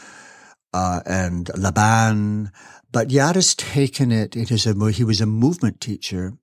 [0.73, 2.51] uh, and Laban,
[2.91, 4.35] but Yat has taken it.
[4.35, 6.33] It is a he was a movement teacher,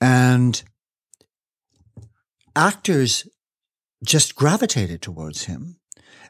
[0.00, 0.62] and
[2.56, 3.28] actors
[4.04, 5.76] just gravitated towards him.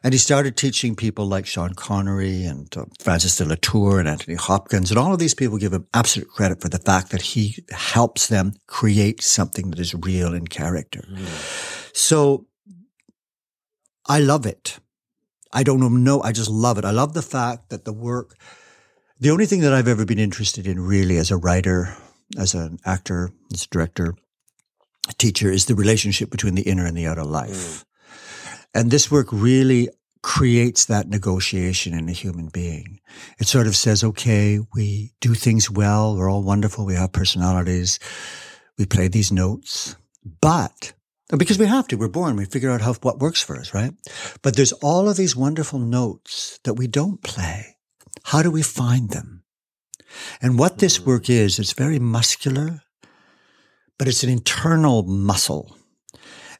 [0.03, 4.09] And he started teaching people like Sean Connery and uh, Frances de la Tour and
[4.09, 4.89] Anthony Hopkins.
[4.89, 8.27] And all of these people give him absolute credit for the fact that he helps
[8.27, 11.03] them create something that is real in character.
[11.07, 11.95] Mm.
[11.95, 12.47] So
[14.11, 14.77] I love it.
[15.53, 16.21] I don't know.
[16.21, 16.83] I just love it.
[16.83, 18.35] I love the fact that the work,
[19.21, 21.95] the only thing that I've ever been interested in really as a writer,
[22.37, 24.15] as an actor, as a director,
[25.17, 27.55] teacher is the relationship between the inner and the outer life.
[27.55, 27.85] Mm.
[28.73, 29.87] And this work really
[30.21, 32.99] creates that negotiation in a human being.
[33.39, 36.17] It sort of says, okay, we do things well.
[36.17, 36.85] We're all wonderful.
[36.85, 37.97] We have personalities.
[38.77, 39.95] We play these notes,
[40.41, 40.91] but
[41.37, 43.93] because we have to, we're born, we figure out how, what works for us, right?
[44.41, 47.77] But there's all of these wonderful notes that we don't play.
[48.23, 49.43] How do we find them?
[50.41, 51.05] And what this hmm.
[51.05, 52.81] work is, it's very muscular,
[53.97, 55.77] but it's an internal muscle.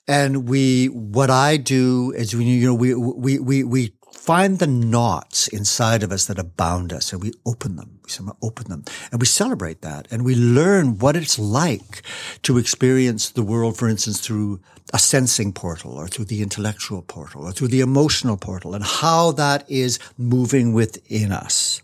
[0.08, 4.68] And we, what I do is, we, you know, we, we, we, we find the
[4.68, 8.00] knots inside of us that have bound us and we open them.
[8.04, 12.04] We somehow open them and we celebrate that and we learn what it's like
[12.44, 14.60] to experience the world, for instance, through
[14.94, 19.32] a sensing portal or through the intellectual portal or through the emotional portal and how
[19.32, 21.82] that is moving within us.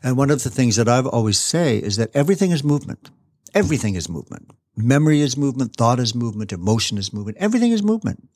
[0.00, 3.10] And one of the things that I've always say is that everything is movement.
[3.52, 4.52] Everything is movement.
[4.76, 5.74] Memory is movement.
[5.74, 6.52] Thought is movement.
[6.52, 7.38] Emotion is movement.
[7.40, 8.28] Everything is movement.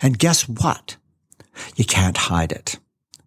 [0.00, 0.96] And guess what?
[1.76, 2.78] You can't hide it.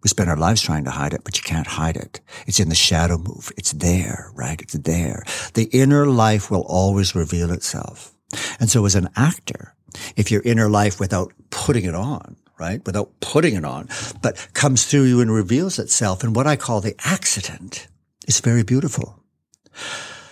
[0.02, 2.20] We spend our lives trying to hide it, but you can't hide it.
[2.46, 3.52] It's in the shadow move.
[3.56, 4.60] It's there, right?
[4.60, 5.24] It's there.
[5.54, 8.12] The inner life will always reveal itself.
[8.58, 9.74] And so as an actor,
[10.16, 12.84] if your inner life without putting it on, right?
[12.84, 13.88] Without putting it on,
[14.22, 17.86] but comes through you and reveals itself in what I call the accident,
[18.26, 19.20] it's very beautiful.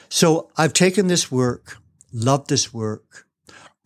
[0.08, 1.76] So I've taken this work,
[2.12, 3.26] loved this work,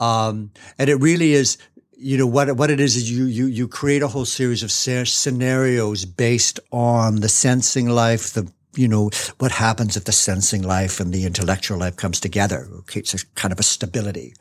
[0.00, 1.59] um, and it really is
[2.05, 4.71] you know what what it is is you you you create a whole series of
[4.71, 11.01] scenarios based on the sensing life the you know what happens if the sensing life
[11.01, 14.35] and the intellectual life comes together it creates a kind of a stability.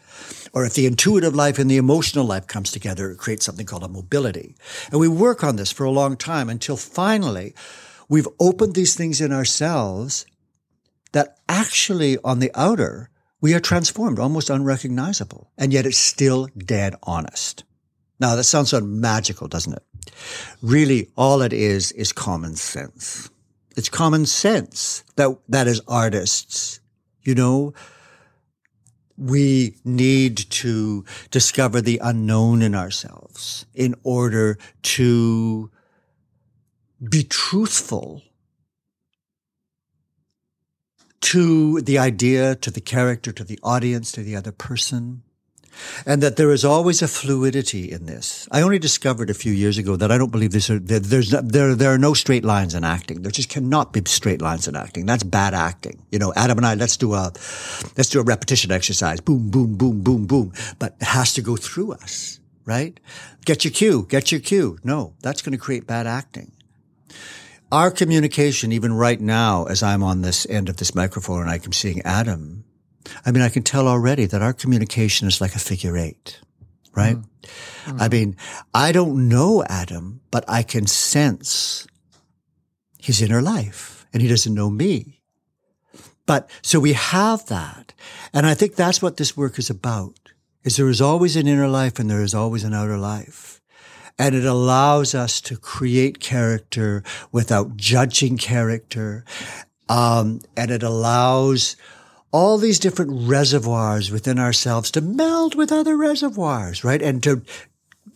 [0.53, 3.83] Or if the intuitive life and the emotional life comes together it creates something called
[3.83, 4.55] a mobility.
[4.91, 7.53] And we work on this for a long time until finally
[8.09, 10.25] we've opened these things in ourselves
[11.13, 13.09] that actually on the outer
[13.43, 17.65] we are transformed, almost unrecognizable, and yet it's still dead honest.
[18.17, 19.83] Now that sounds so magical, doesn't it?
[20.61, 23.29] Really, all it is is common sense.
[23.75, 26.79] It's common sense that, that as artists,
[27.21, 27.73] you know,
[29.17, 35.69] we need to discover the unknown in ourselves in order to
[37.09, 38.21] be truthful
[41.23, 45.23] to the idea, to the character, to the audience, to the other person.
[46.05, 48.47] And that there is always a fluidity in this.
[48.51, 50.67] I only discovered a few years ago that I don't believe this.
[50.69, 53.23] There's there there are no straight lines in acting.
[53.23, 55.07] There just cannot be straight lines in acting.
[55.07, 56.05] That's bad acting.
[56.11, 57.31] You know, Adam and I let's do a
[57.97, 59.19] let's do a repetition exercise.
[59.19, 60.53] Boom, boom, boom, boom, boom.
[60.77, 62.99] But it has to go through us, right?
[63.43, 64.05] Get your cue.
[64.07, 64.77] Get your cue.
[64.83, 66.51] No, that's going to create bad acting
[67.73, 71.73] our communication, even right now, as I'm on this end of this microphone and I'm
[71.73, 72.65] seeing Adam,
[73.25, 76.39] I mean, I can tell already that our communication is like a figure eight,
[76.95, 77.17] right?
[77.17, 77.97] Mm-hmm.
[77.99, 78.37] I mean,
[78.75, 81.87] I don't know Adam, but I can sense
[82.99, 85.21] his inner life and he doesn't know me.
[86.27, 87.95] But so we have that.
[88.33, 90.19] And I think that's what this work is about
[90.63, 93.62] is there is always an inner life and there is always an outer life.
[94.19, 99.25] And it allows us to create character without judging character.
[99.89, 101.75] Um, and it allows
[102.31, 107.01] all these different reservoirs within ourselves to meld with other reservoirs, right?
[107.01, 107.43] And to,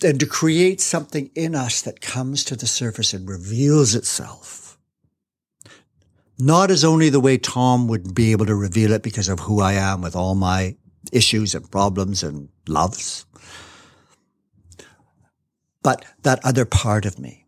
[0.02, 4.78] and to create something in us that comes to the surface and reveals itself.
[6.38, 9.60] Not as only the way Tom would be able to reveal it because of who
[9.60, 10.76] I am with all my
[11.12, 13.26] issues and problems and loves,
[15.82, 17.46] but that other part of me.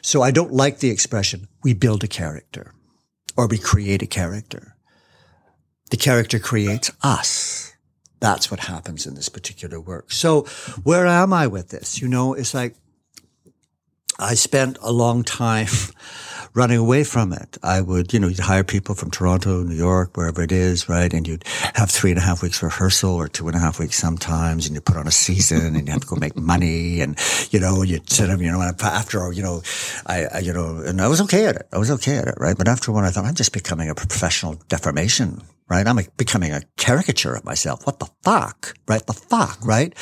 [0.00, 2.74] So I don't like the expression, we build a character
[3.36, 4.76] or we create a character.
[5.90, 7.74] The character creates us.
[8.20, 10.12] That's what happens in this particular work.
[10.12, 10.42] So
[10.82, 12.00] where am I with this?
[12.00, 12.76] You know, it's like
[14.18, 15.66] I spent a long time
[16.54, 17.56] running away from it.
[17.62, 21.12] I would, you know, you'd hire people from Toronto, New York, wherever it is, right?
[21.12, 23.96] And you'd have three and a half weeks rehearsal or two and a half weeks
[23.96, 27.18] sometimes, and you put on a season and you have to go make money and,
[27.50, 29.62] you know, you'd sit up, you know, after, you know,
[30.06, 31.68] I, I, you know, and I was okay at it.
[31.72, 32.56] I was okay at it, right?
[32.56, 35.86] But after one, I thought, I'm just becoming a professional deformation, right?
[35.86, 37.86] I'm becoming a caricature of myself.
[37.86, 39.04] What the fuck, right?
[39.06, 39.94] The fuck, right?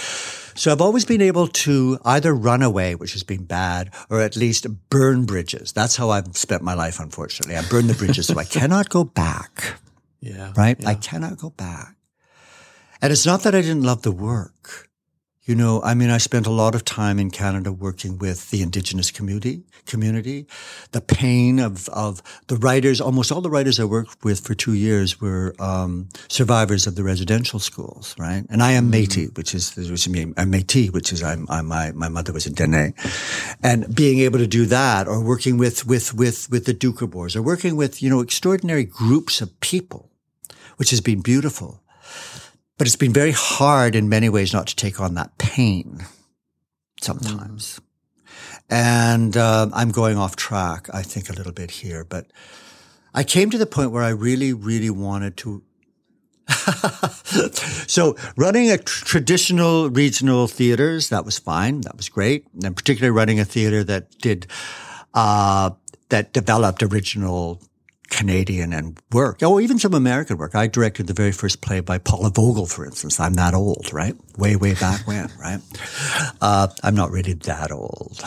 [0.61, 4.37] So I've always been able to either run away, which has been bad, or at
[4.37, 5.73] least burn bridges.
[5.73, 7.57] That's how I've spent my life, unfortunately.
[7.57, 9.81] I burn the bridges so I cannot go back.
[10.21, 10.53] Yeah.
[10.55, 10.77] Right?
[10.79, 10.91] Yeah.
[10.91, 11.97] I cannot go back.
[13.01, 14.90] And it's not that I didn't love the work.
[15.51, 18.63] You know, I mean, I spent a lot of time in Canada working with the
[18.63, 20.47] Indigenous community, community,
[20.93, 24.75] the pain of, of the writers, almost all the writers I worked with for two
[24.75, 28.45] years were, um, survivors of the residential schools, right?
[28.49, 29.03] And I am mm-hmm.
[29.03, 32.47] Métis, which is, which mean, I'm Métis, which is, I'm, I'm, my, my mother was
[32.47, 32.95] a Dene.
[33.61, 37.43] And being able to do that or working with, with, with, with the Doukhobors or
[37.43, 40.13] working with, you know, extraordinary groups of people,
[40.77, 41.83] which has been beautiful.
[42.81, 46.07] But it's been very hard in many ways not to take on that pain
[46.99, 47.79] sometimes.
[47.79, 48.65] Mm.
[48.71, 52.05] And uh, I'm going off track, I think, a little bit here.
[52.05, 52.29] But
[53.13, 55.63] I came to the point where I really, really wanted to.
[57.87, 61.83] so running a tr- traditional regional theaters, that was fine.
[61.83, 62.47] That was great.
[62.65, 64.47] And particularly running a theater that did,
[65.13, 65.73] uh,
[66.09, 67.61] that developed original
[68.11, 69.39] Canadian and work.
[69.43, 70.55] Oh, even some American work.
[70.55, 73.19] I directed the very first play by Paula Vogel, for instance.
[73.19, 74.15] I'm that old, right?
[74.37, 75.61] Way, way back when, right?
[76.41, 78.21] Uh, I'm not really that old.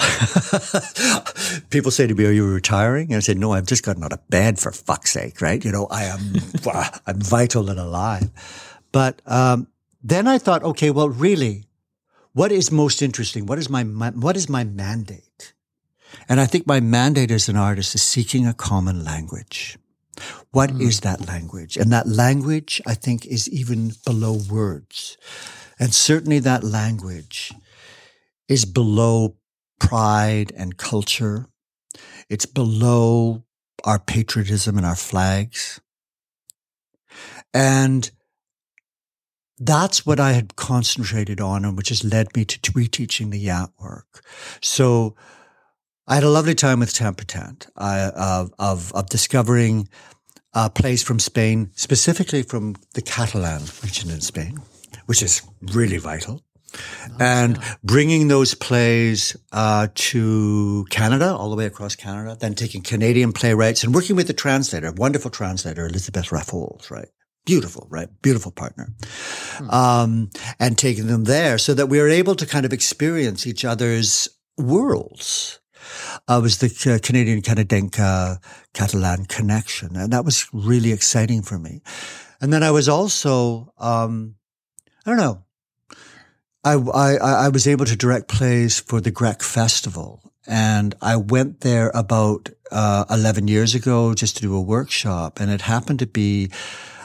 [1.70, 3.08] People say to me, are you retiring?
[3.10, 5.64] And I said, no, I've just gotten out of bed for fuck's sake, right?
[5.64, 6.20] You know, I am,
[7.06, 8.30] I'm vital and alive.
[8.92, 9.68] But, um,
[10.04, 11.66] then I thought, okay, well, really,
[12.34, 13.46] what is most interesting?
[13.46, 15.54] What is my, my what is my mandate?
[16.30, 19.78] And I think my mandate as an artist is seeking a common language.
[20.52, 20.82] What mm.
[20.82, 21.78] is that language?
[21.78, 25.18] And that language, I think, is even below words.
[25.80, 27.52] And certainly that language
[28.48, 29.36] is below
[29.80, 31.48] pride and culture.
[32.30, 33.44] It's below
[33.84, 35.82] our patriotism and our flags.
[37.54, 38.10] And
[39.60, 43.70] that's what I had concentrated on and which has led me to reteaching the Yat
[43.80, 44.24] work.
[44.62, 45.16] So
[46.06, 49.88] I had a lovely time with Tempertant uh, of, of, of discovering
[50.54, 54.60] uh, plays from Spain, specifically from the Catalan region in Spain,
[55.06, 56.44] which is really vital.
[57.20, 63.32] and bringing those plays uh, to Canada, all the way across Canada, then taking Canadian
[63.32, 67.08] playwrights and working with the translator, wonderful translator, Elizabeth Rafols, right?
[67.46, 68.10] Beautiful, right?
[68.22, 68.90] Beautiful partner.
[69.58, 69.70] Hmm.
[69.70, 73.64] Um, and taking them there so that we are able to kind of experience each
[73.64, 75.60] other's worlds
[76.28, 78.40] uh, was the Canadian Canadenka
[78.74, 79.96] Catalan connection.
[79.96, 81.82] And that was really exciting for me.
[82.42, 84.36] And then I was also, um,
[85.06, 85.44] I don't know,
[86.64, 87.16] I, I,
[87.46, 90.22] I was able to direct plays for the Grec Festival.
[90.46, 95.40] And I went there about uh, 11 years ago just to do a workshop.
[95.40, 96.52] And it happened to be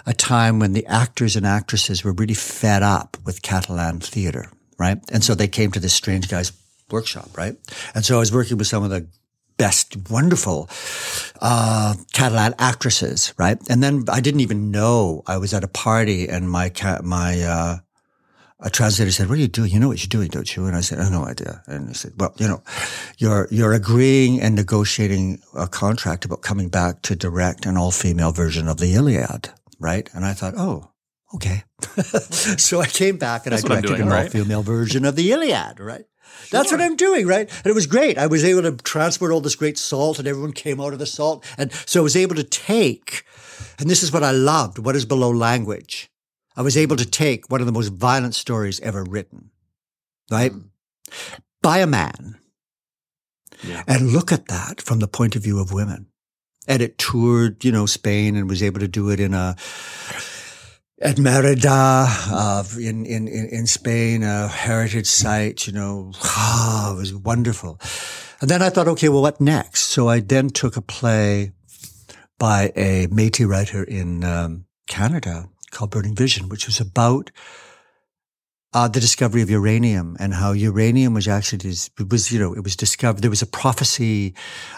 [0.07, 4.99] a time when the actors and actresses were really fed up with Catalan theater, right?
[5.13, 6.51] And so they came to this strange guy's
[6.91, 7.57] workshop, right?
[7.95, 9.09] And so I was working with some of the
[9.57, 10.69] best, wonderful
[11.41, 13.59] uh, Catalan actresses, right?
[13.69, 17.43] And then I didn't even know I was at a party, and my cat, my
[17.43, 17.77] uh,
[18.61, 19.71] a translator said, "What are you doing?
[19.71, 21.89] You know what you're doing, don't you?" And I said, "I have no idea." And
[21.89, 22.63] he said, "Well, you know,
[23.19, 28.69] you're you're agreeing and negotiating a contract about coming back to direct an all-female version
[28.69, 30.91] of the Iliad, right?" And I thought, "Oh."
[31.35, 31.63] Okay.
[32.57, 34.25] so I came back and That's I directed doing, an right?
[34.25, 36.07] all-female version of the Iliad, right?
[36.49, 36.61] Sure.
[36.61, 37.51] That's what I'm doing, right?
[37.59, 38.17] And it was great.
[38.17, 41.05] I was able to transport all this great salt and everyone came out of the
[41.05, 41.45] salt.
[41.59, 43.23] And so I was able to take,
[43.79, 46.11] and this is what I loved, what is below language.
[46.57, 49.51] I was able to take one of the most violent stories ever written,
[50.31, 50.53] right?
[50.53, 50.71] Mm.
[51.61, 52.39] By a man.
[53.63, 53.83] Yeah.
[53.87, 56.07] And look at that from the point of view of women.
[56.67, 59.55] And it toured, you know, Spain and was able to do it in a,
[61.01, 67.15] at Merida uh, in, in, in Spain, a heritage site, you know, ah, it was
[67.15, 67.81] wonderful.
[68.41, 69.83] And then I thought, okay, well, what next?
[69.83, 71.53] So I then took a play
[72.39, 77.31] by a Métis writer in um, Canada called Burning Vision, which was about
[78.75, 81.73] uh, the discovery of uranium and how uranium was actually
[82.11, 84.35] was you know it was discovered there was a prophecy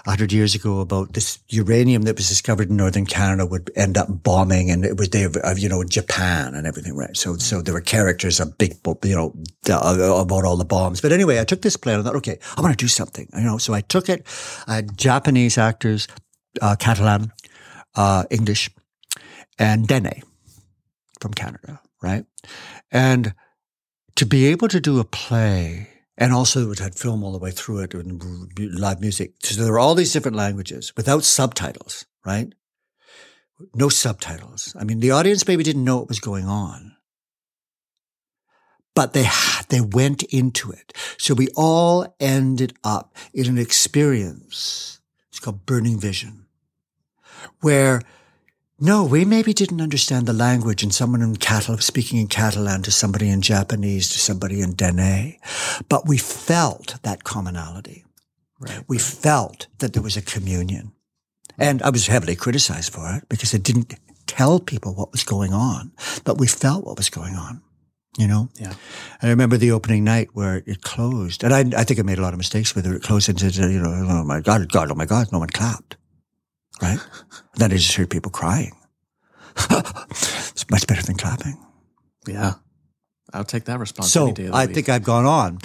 [0.06, 4.06] hundred years ago about this uranium that was discovered in northern Canada would end up
[4.22, 7.16] bombing and it was they uh, you know Japan and everything right?
[7.16, 9.34] So so there were characters of big you know
[9.66, 11.00] about all the bombs.
[11.00, 13.42] But anyway I took this plan and thought okay I want to do something you
[13.42, 13.58] know?
[13.58, 14.24] So I took it.
[14.68, 16.06] I had Japanese actors
[16.62, 17.32] uh, Catalan
[17.96, 18.70] uh, English
[19.58, 20.22] and Dene
[21.20, 22.24] from Canada right?
[22.90, 23.34] And
[24.16, 25.88] to be able to do a play
[26.20, 28.22] and also it had film all the way through it and
[28.58, 29.32] live music.
[29.42, 32.52] So there were all these different languages without subtitles, right?
[33.74, 34.76] No subtitles.
[34.78, 36.94] I mean, the audience maybe didn't know what was going on,
[38.94, 39.28] but they
[39.70, 40.92] they went into it.
[41.16, 45.00] So we all ended up in an experience.
[45.30, 46.46] It's called Burning Vision,
[47.60, 48.02] where
[48.80, 52.90] no, we maybe didn't understand the language and someone in Catalan, speaking in Catalan to
[52.90, 55.38] somebody in Japanese to somebody in Dene,
[55.88, 58.04] but we felt that commonality.
[58.58, 58.82] Right.
[58.88, 60.92] We felt that there was a communion.
[61.58, 63.94] And I was heavily criticized for it because it didn't
[64.26, 65.92] tell people what was going on,
[66.24, 67.62] but we felt what was going on,
[68.16, 68.48] you know?
[68.58, 68.74] Yeah.
[69.20, 71.44] And I remember the opening night where it closed.
[71.44, 72.94] And I, I think I made a lot of mistakes with it.
[72.94, 75.96] It closed into, you know, oh my God, God, oh my God, no one clapped.
[76.82, 76.98] Right?
[77.56, 78.72] then I just heard people crying.
[79.70, 81.58] it's much better than clapping.
[82.26, 82.54] Yeah.
[83.32, 84.30] I'll take that responsibility.
[84.30, 84.74] So day of the I week.
[84.74, 85.58] think I've gone on.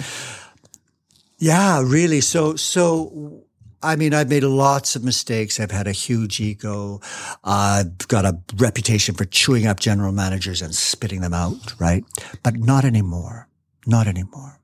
[1.38, 2.20] Yeah, really.
[2.20, 3.44] So, so,
[3.82, 5.60] I mean, I've made lots of mistakes.
[5.60, 7.00] I've had a huge ego.
[7.44, 12.04] I've got a reputation for chewing up general managers and spitting them out, right?
[12.42, 13.48] But not anymore.
[13.86, 14.60] Not anymore.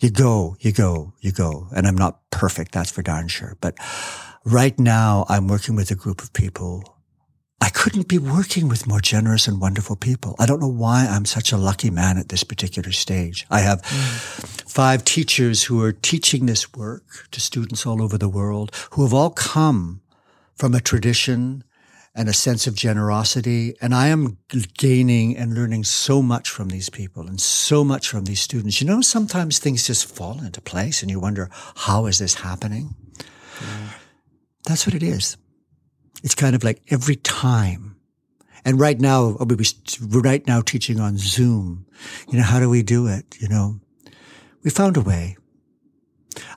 [0.00, 1.68] You go, you go, you go.
[1.74, 2.72] And I'm not perfect.
[2.72, 3.56] That's for darn sure.
[3.60, 3.76] But
[4.44, 7.00] right now I'm working with a group of people
[7.62, 10.34] I couldn't be working with more generous and wonderful people.
[10.38, 13.46] I don't know why I'm such a lucky man at this particular stage.
[13.50, 14.70] I have mm.
[14.70, 19.12] five teachers who are teaching this work to students all over the world who have
[19.12, 20.00] all come
[20.54, 21.62] from a tradition
[22.14, 23.74] and a sense of generosity.
[23.82, 24.38] And I am
[24.78, 28.80] gaining and learning so much from these people and so much from these students.
[28.80, 32.94] You know, sometimes things just fall into place and you wonder, how is this happening?
[34.70, 35.36] That's what it is.
[36.22, 37.96] It's kind of like every time.
[38.64, 41.86] And right now, we we're right now teaching on Zoom.
[42.28, 43.36] You know, how do we do it?
[43.40, 43.80] You know,
[44.62, 45.36] we found a way.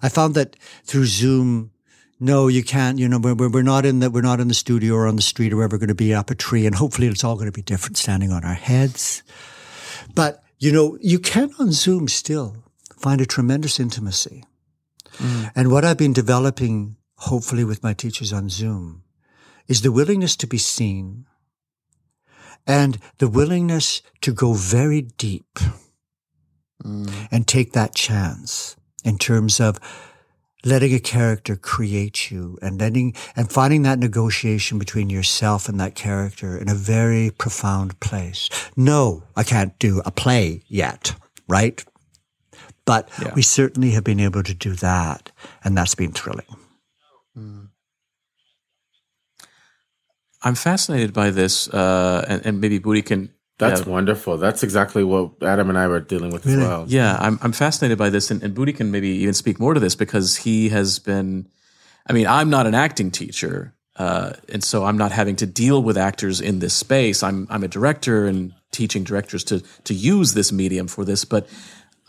[0.03, 1.71] I found that through Zoom,
[2.19, 4.93] no, you can't, you know, we're, we're not in the, we're not in the studio
[4.93, 7.07] or on the street or we're ever going to be up a tree and hopefully
[7.07, 9.23] it's all going to be different standing on our heads.
[10.13, 12.57] But, you know, you can on Zoom still
[12.95, 14.43] find a tremendous intimacy.
[15.17, 15.51] Mm.
[15.55, 19.03] And what I've been developing, hopefully with my teachers on Zoom,
[19.67, 21.25] is the willingness to be seen
[22.67, 25.59] and the willingness to go very deep
[26.83, 27.27] mm.
[27.31, 29.79] and take that chance in terms of
[30.65, 35.95] letting a character create you and letting and finding that negotiation between yourself and that
[35.95, 38.49] character in a very profound place.
[38.75, 41.15] No, I can't do a play yet,
[41.47, 41.83] right?
[42.85, 43.33] But yeah.
[43.33, 45.31] we certainly have been able to do that,
[45.63, 46.45] and that's been thrilling.
[47.37, 47.69] Mm.
[50.43, 53.33] I'm fascinated by this, uh, and, and, maybe Budi can.
[53.59, 53.89] That's yeah.
[53.89, 54.37] wonderful.
[54.37, 56.61] That's exactly what Adam and I were dealing with really?
[56.61, 56.85] as well.
[56.87, 59.79] Yeah, I'm, I'm fascinated by this, and, and Budi can maybe even speak more to
[59.79, 61.47] this because he has been.
[62.05, 65.81] I mean, I'm not an acting teacher, uh, and so I'm not having to deal
[65.81, 67.23] with actors in this space.
[67.23, 71.47] I'm I'm a director and teaching directors to to use this medium for this, but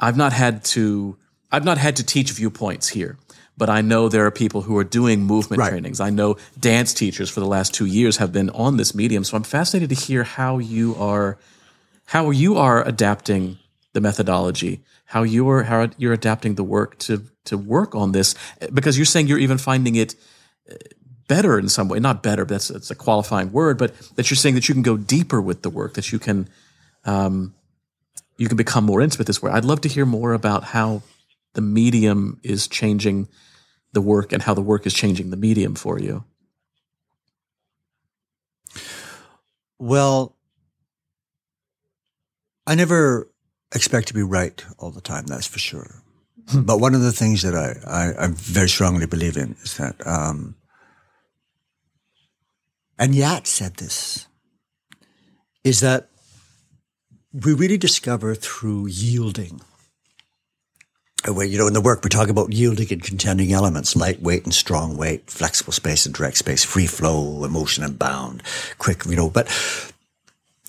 [0.00, 1.16] I've not had to
[1.52, 3.16] I've not had to teach viewpoints here
[3.56, 5.70] but I know there are people who are doing movement right.
[5.70, 6.00] trainings.
[6.00, 9.24] I know dance teachers for the last two years have been on this medium.
[9.24, 11.38] So I'm fascinated to hear how you are,
[12.06, 13.58] how you are adapting
[13.92, 18.34] the methodology, how you're how you're adapting the work to to work on this,
[18.72, 20.16] because you're saying you're even finding it
[20.70, 20.74] uh,
[21.28, 22.00] better in some way.
[22.00, 24.96] Not better, that's that's a qualifying word, but that you're saying that you can go
[24.96, 26.48] deeper with the work, that you can.
[27.04, 27.54] Um,
[28.36, 29.52] you can become more intimate this way.
[29.52, 31.02] I'd love to hear more about how
[31.54, 33.28] the medium is changing
[33.92, 36.24] the work and how the work is changing the medium for you?
[39.78, 40.36] Well,
[42.66, 43.30] I never
[43.74, 46.02] expect to be right all the time, that's for sure.
[46.50, 46.62] Hmm.
[46.62, 50.06] but one of the things that I, I, I, very strongly believe in is that,
[50.06, 50.56] um,
[52.98, 54.26] and Yat said this,
[55.64, 56.10] is that
[57.32, 59.62] we really discover through yielding
[61.32, 64.54] where, you know, in the work, we talk about yielding and contending elements, lightweight and
[64.54, 68.42] strong weight, flexible space and direct space, free flow, emotion and bound,
[68.78, 69.48] quick, you know, but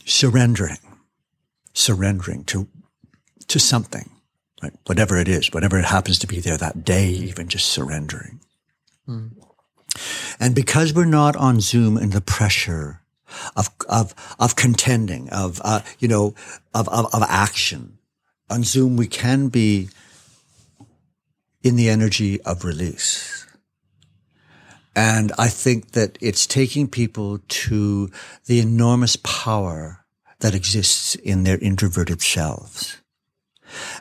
[0.05, 0.77] surrendering,
[1.73, 2.67] surrendering to,
[3.47, 4.09] to something,
[4.63, 4.73] right?
[4.85, 8.39] Whatever it is, whatever it happens to be there that day, even just surrendering.
[9.07, 9.31] Mm.
[10.39, 13.01] And because we're not on Zoom in the pressure
[13.55, 16.35] of, of, of contending, of, uh, you know,
[16.73, 17.97] of, of, of action,
[18.49, 19.89] on Zoom, we can be
[21.65, 23.47] in the energy of release.
[24.95, 28.11] And I think that it's taking people to
[28.45, 30.05] the enormous power
[30.39, 33.01] that exists in their introverted selves.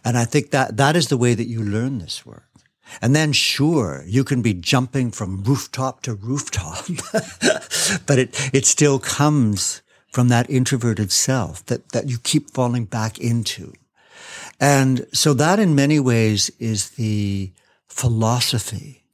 [0.05, 2.45] And I think that that is the way that you learn this work.
[3.01, 6.85] And then sure, you can be jumping from rooftop to rooftop,
[8.07, 9.81] but it, it still comes
[10.13, 13.73] from that introverted self that, that you keep falling back into.
[14.61, 17.53] And so that in many ways is the
[17.87, 19.05] philosophy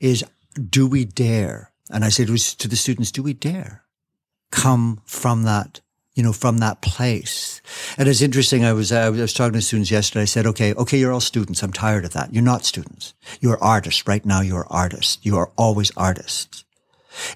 [0.00, 0.24] is
[0.70, 1.72] do we dare?
[1.90, 3.86] And I say to the students, do we dare?
[4.50, 5.80] come from that,
[6.14, 7.60] you know, from that place.
[7.98, 8.64] And it's interesting.
[8.64, 10.22] I was, I was talking to students yesterday.
[10.22, 11.62] I said, okay, okay, you're all students.
[11.62, 12.32] I'm tired of that.
[12.32, 13.14] You're not students.
[13.40, 14.06] You're artists.
[14.06, 15.18] Right now, you're artists.
[15.22, 16.64] You are always artists.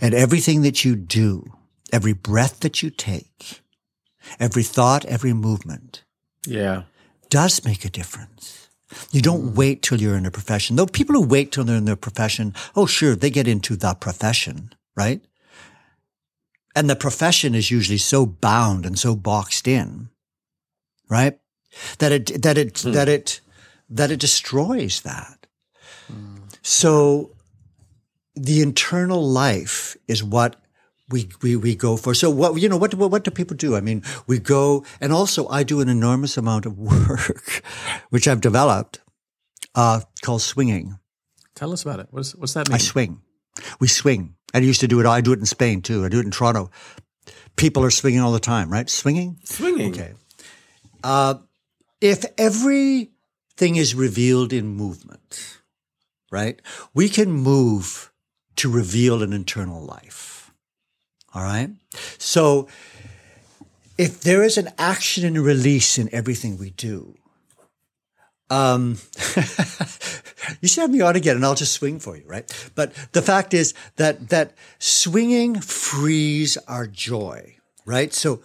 [0.01, 1.53] And everything that you do,
[1.93, 3.61] every breath that you take,
[4.39, 6.05] every thought, every movement.
[6.47, 6.83] Yeah.
[7.31, 8.68] Does make a difference.
[9.12, 10.76] You don't wait till you're in a profession.
[10.76, 13.95] Though people who wait till they're in their profession, oh, sure, they get into the
[13.95, 15.24] profession, right?
[16.74, 20.09] And the profession is usually so bound and so boxed in,
[21.09, 21.39] right?
[21.99, 22.93] That it, that it, mm.
[22.93, 23.41] that it,
[23.89, 25.47] that it destroys that.
[26.12, 26.41] Mm.
[26.62, 27.31] So
[28.35, 30.57] the internal life is what
[31.11, 32.15] we, we, we go for.
[32.15, 33.77] So what, you know, what, what, what do people do?
[33.77, 37.63] I mean, we go, and also I do an enormous amount of work,
[38.11, 39.01] which I've developed,
[39.75, 40.99] uh, called swinging.
[41.55, 42.07] Tell us about it.
[42.11, 42.77] What's, what's that mean?
[42.77, 43.21] I swing.
[43.79, 44.37] We swing.
[44.55, 45.07] I used to do it.
[45.07, 46.05] I do it in Spain too.
[46.05, 46.71] I do it in Toronto.
[47.57, 48.89] People are swinging all the time, right?
[48.89, 49.39] Swinging?
[49.45, 49.93] Swinging.
[49.93, 50.13] Okay.
[51.05, 51.35] Uh,
[52.01, 55.61] if everything is revealed in movement,
[56.31, 56.61] right?
[56.95, 58.11] We can move
[58.57, 60.39] to reveal an internal life.
[61.35, 61.70] All right.
[62.18, 62.68] So
[63.97, 67.14] if there is an action and release in everything we do,
[68.49, 68.99] um,
[70.61, 72.70] you should have me on again and I'll just swing for you, right?
[72.74, 77.60] But the fact is that, that swinging frees our joy
[77.91, 78.14] right?
[78.14, 78.41] So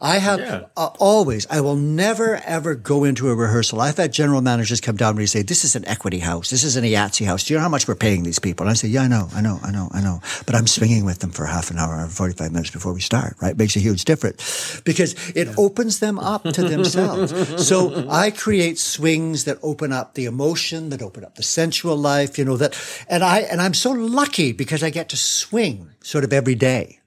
[0.00, 0.64] I have yeah.
[0.76, 3.80] uh, always, I will never ever go into a rehearsal.
[3.80, 6.50] I've had general managers come down to me and say, this is an equity house.
[6.50, 7.44] This is an IATSE house.
[7.44, 8.64] Do you know how much we're paying these people?
[8.64, 10.20] And I say, yeah, I know, I know, I know, I know.
[10.44, 13.36] But I'm swinging with them for half an hour or 45 minutes before we start,
[13.40, 13.56] right?
[13.56, 15.54] Makes a huge difference because it yeah.
[15.56, 17.66] opens them up to themselves.
[17.66, 22.38] so I create swings that open up the emotion, that open up the sensual life,
[22.38, 22.76] you know, that,
[23.08, 26.99] and I, and I'm so lucky because I get to swing sort of every day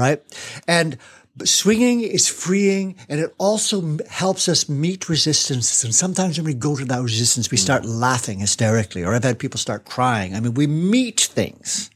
[0.00, 0.22] right?
[0.66, 0.96] And
[1.44, 5.84] swinging is freeing and it also helps us meet resistance.
[5.84, 8.00] And sometimes when we go to that resistance, we start mm.
[8.00, 10.34] laughing hysterically, or I've had people start crying.
[10.34, 11.90] I mean, we meet things.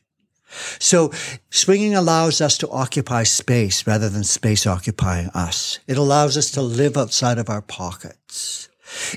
[0.79, 1.11] So
[1.51, 5.81] swinging allows us to occupy space rather than space occupying us.
[5.89, 8.69] It allows us to live outside of our pockets.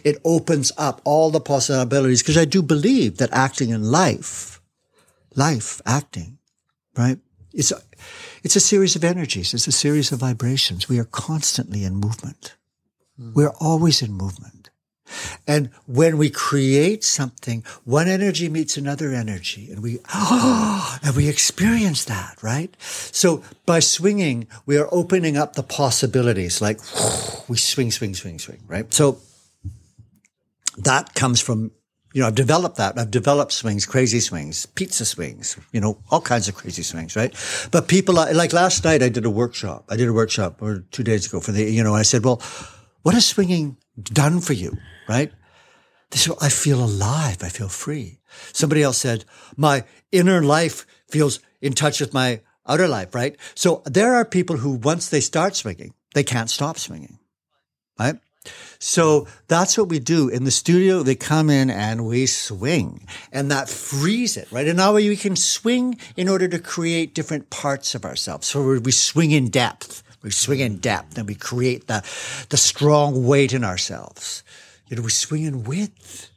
[0.03, 4.59] It opens up all the possibilities because I do believe that acting in life,
[5.35, 6.39] life, acting,
[6.97, 7.19] right?
[7.53, 7.71] It's
[8.47, 9.53] it's a series of energies.
[9.53, 10.87] It's a series of vibrations.
[10.87, 12.55] We are constantly in movement.
[13.19, 13.35] Mm.
[13.35, 14.69] We're always in movement.
[15.45, 21.27] And when we create something, one energy meets another energy and we, oh, and we
[21.27, 22.73] experience that, right?
[22.79, 26.79] So by swinging, we are opening up the possibilities like
[27.49, 28.93] we swing, swing, swing, swing, right?
[28.93, 29.19] So
[30.77, 31.71] that comes from
[32.17, 32.97] you know, I've developed that.
[32.97, 37.31] I've developed swings, crazy swings, pizza swings, you know, all kinds of crazy swings, right?
[37.69, 39.85] But people like last night, I did a workshop.
[39.87, 42.41] I did a workshop or two days ago for the, you know, I said, well,
[43.03, 44.75] what has swinging done for you,
[45.07, 45.31] right?
[46.09, 47.43] They said, well, I feel alive.
[47.43, 48.17] I feel free.
[48.51, 49.23] Somebody else said,
[49.55, 53.37] my inner life feels in touch with my outer life, right?
[53.53, 57.19] So there are people who, once they start swinging, they can't stop swinging,
[57.99, 58.15] right?
[58.79, 61.03] So that's what we do in the studio.
[61.03, 64.67] They come in and we swing and that frees it, right?
[64.67, 68.47] And now we can swing in order to create different parts of ourselves.
[68.47, 70.03] So we swing in depth.
[70.21, 72.03] We swing in depth and we create the,
[72.49, 74.43] the strong weight in ourselves.
[74.87, 76.29] You know, we swing in width,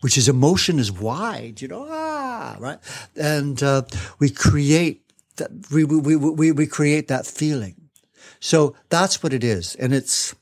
[0.00, 2.78] which is emotion is wide, you know, ah, right?
[3.16, 3.82] And, uh,
[4.18, 5.02] we create
[5.36, 7.76] that, we, we, we, we create that feeling.
[8.40, 9.76] So that's what it is.
[9.76, 10.34] And it's,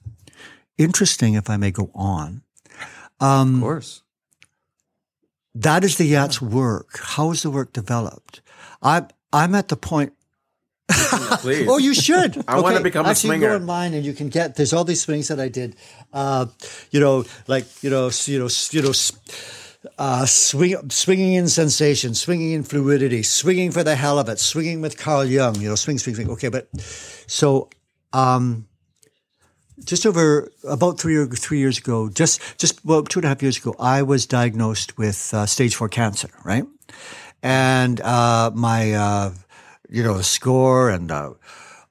[0.80, 2.42] interesting, if I may go on.
[3.20, 4.02] Um, of course.
[5.54, 7.00] That is the IATSE work.
[7.02, 8.40] How is the work developed?
[8.82, 10.12] I'm I'm at the point.
[10.88, 11.68] Please.
[11.70, 12.38] oh, you should.
[12.48, 12.62] I okay.
[12.62, 13.52] want to become Actually, a swinger.
[13.52, 14.56] You go online and you can get.
[14.56, 15.76] There's all these swings that I did.
[16.12, 16.46] Uh,
[16.90, 18.92] you know, like you know, you know, you know.
[19.96, 24.82] Uh, swing, swinging in sensation, swinging in fluidity, swinging for the hell of it, swinging
[24.82, 26.30] with Carl Jung, you know, swing, swing, swing.
[26.30, 26.68] Okay, but
[27.26, 27.70] so
[28.12, 28.68] um,
[29.84, 33.42] just over about three or three years ago, just just well two and a half
[33.42, 36.64] years ago, I was diagnosed with uh, stage four cancer, right?
[37.42, 39.32] And uh, my uh,
[39.88, 41.32] you know score and uh,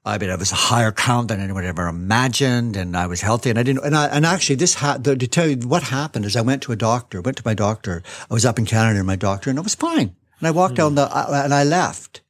[0.04, 3.50] I mean it was a higher count than anyone ever imagined, and I was healthy,
[3.50, 3.84] and I didn't.
[3.84, 6.62] And I, and actually, this ha- the, to tell you what happened is I went
[6.62, 8.02] to a doctor, went to my doctor.
[8.30, 10.14] I was up in Canada, and my doctor, and I was fine.
[10.38, 10.78] And I walked mm.
[10.78, 12.22] down the uh, and I left,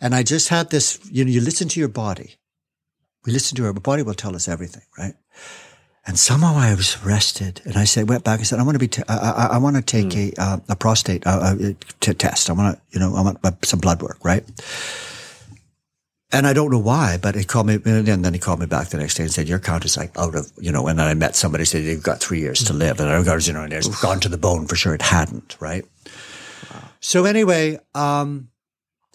[0.00, 0.98] and I just had this.
[1.10, 2.36] You know, you listen to your body
[3.26, 5.14] we listen to our body will tell us everything, right?
[6.06, 8.78] And somehow I was rested, and I said, went back and said, I want to
[8.78, 10.38] be, t- I, I, I want to take mm.
[10.38, 12.48] a uh, a prostate uh, uh, t- test.
[12.48, 14.44] I want to, you know, I want some blood work, right?
[16.32, 18.88] and I don't know why, but he called me, and then he called me back
[18.88, 21.06] the next day and said, "Your count is like out of, you know." And then
[21.06, 23.62] I met somebody said you've got three years to live, and I got, you know,
[23.62, 24.94] and it's gone to the bone for sure.
[24.94, 25.84] It hadn't, right?
[27.00, 28.48] So anyway, um,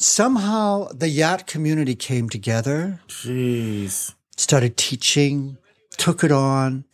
[0.03, 4.13] somehow the Yat community came together, Jeez.
[4.35, 5.57] started teaching,
[5.97, 6.85] took it on,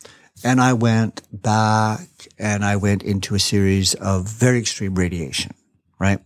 [0.44, 5.54] and I went back and I went into a series of very extreme radiation,
[5.98, 6.20] right?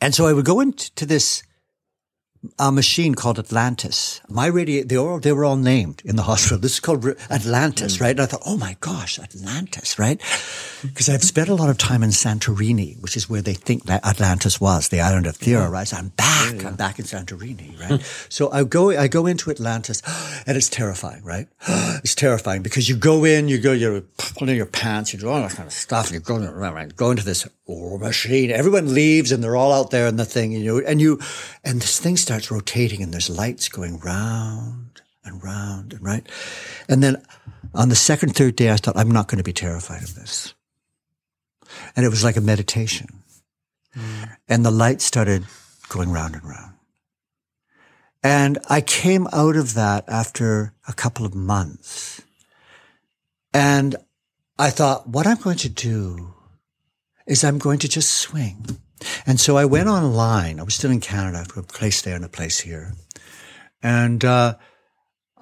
[0.00, 1.42] And so I would go into this
[2.58, 4.20] a machine called Atlantis.
[4.28, 6.58] My radio, they were, they were all named in the hospital.
[6.58, 8.10] This is called Atlantis, right?
[8.10, 10.20] And I thought, oh my gosh, Atlantis, right?
[10.82, 14.04] Because I've spent a lot of time in Santorini, which is where they think that
[14.04, 15.86] Atlantis was, the island of Thera, right?
[15.86, 16.54] So I'm back.
[16.54, 16.68] Yeah, yeah.
[16.68, 18.02] I'm back in Santorini, right?
[18.28, 20.02] so I go, I go into Atlantis
[20.44, 21.46] and it's terrifying, right?
[22.02, 25.40] it's terrifying because you go in, you go, you're pulling your pants, you do all
[25.40, 26.96] that kind of stuff, and around, right?
[26.96, 28.50] Go into this machine.
[28.50, 31.20] Everyone leaves and they're all out there in the thing, you know, and you,
[31.64, 36.26] and this thing starts starts rotating and there's lights going round and round and right.
[36.88, 37.22] And then
[37.74, 40.54] on the second, third day, I thought, I'm not going to be terrified of this.
[41.94, 43.08] And it was like a meditation.
[43.94, 44.36] Mm.
[44.48, 45.44] And the light started
[45.90, 46.72] going round and round.
[48.22, 52.22] And I came out of that after a couple of months.
[53.52, 53.94] And
[54.58, 56.32] I thought, what I'm going to do
[57.26, 58.64] is I'm going to just swing.
[59.26, 60.60] And so I went online.
[60.60, 62.92] I was still in Canada, a place there and a place here.
[63.82, 64.54] And, uh,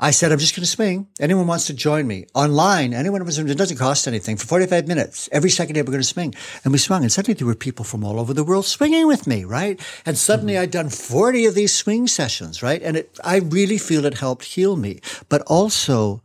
[0.03, 1.09] I said, I'm just going to swing.
[1.21, 2.95] Anyone wants to join me online?
[2.95, 5.29] Anyone was, it doesn't cost anything for 45 minutes.
[5.31, 6.35] Every second day we're going to swing.
[6.65, 7.03] And we swung.
[7.03, 9.79] And suddenly there were people from all over the world swinging with me, right?
[10.07, 10.63] And suddenly mm-hmm.
[10.63, 12.81] I'd done 40 of these swing sessions, right?
[12.83, 15.01] And it, I really feel it helped heal me.
[15.29, 16.23] But also,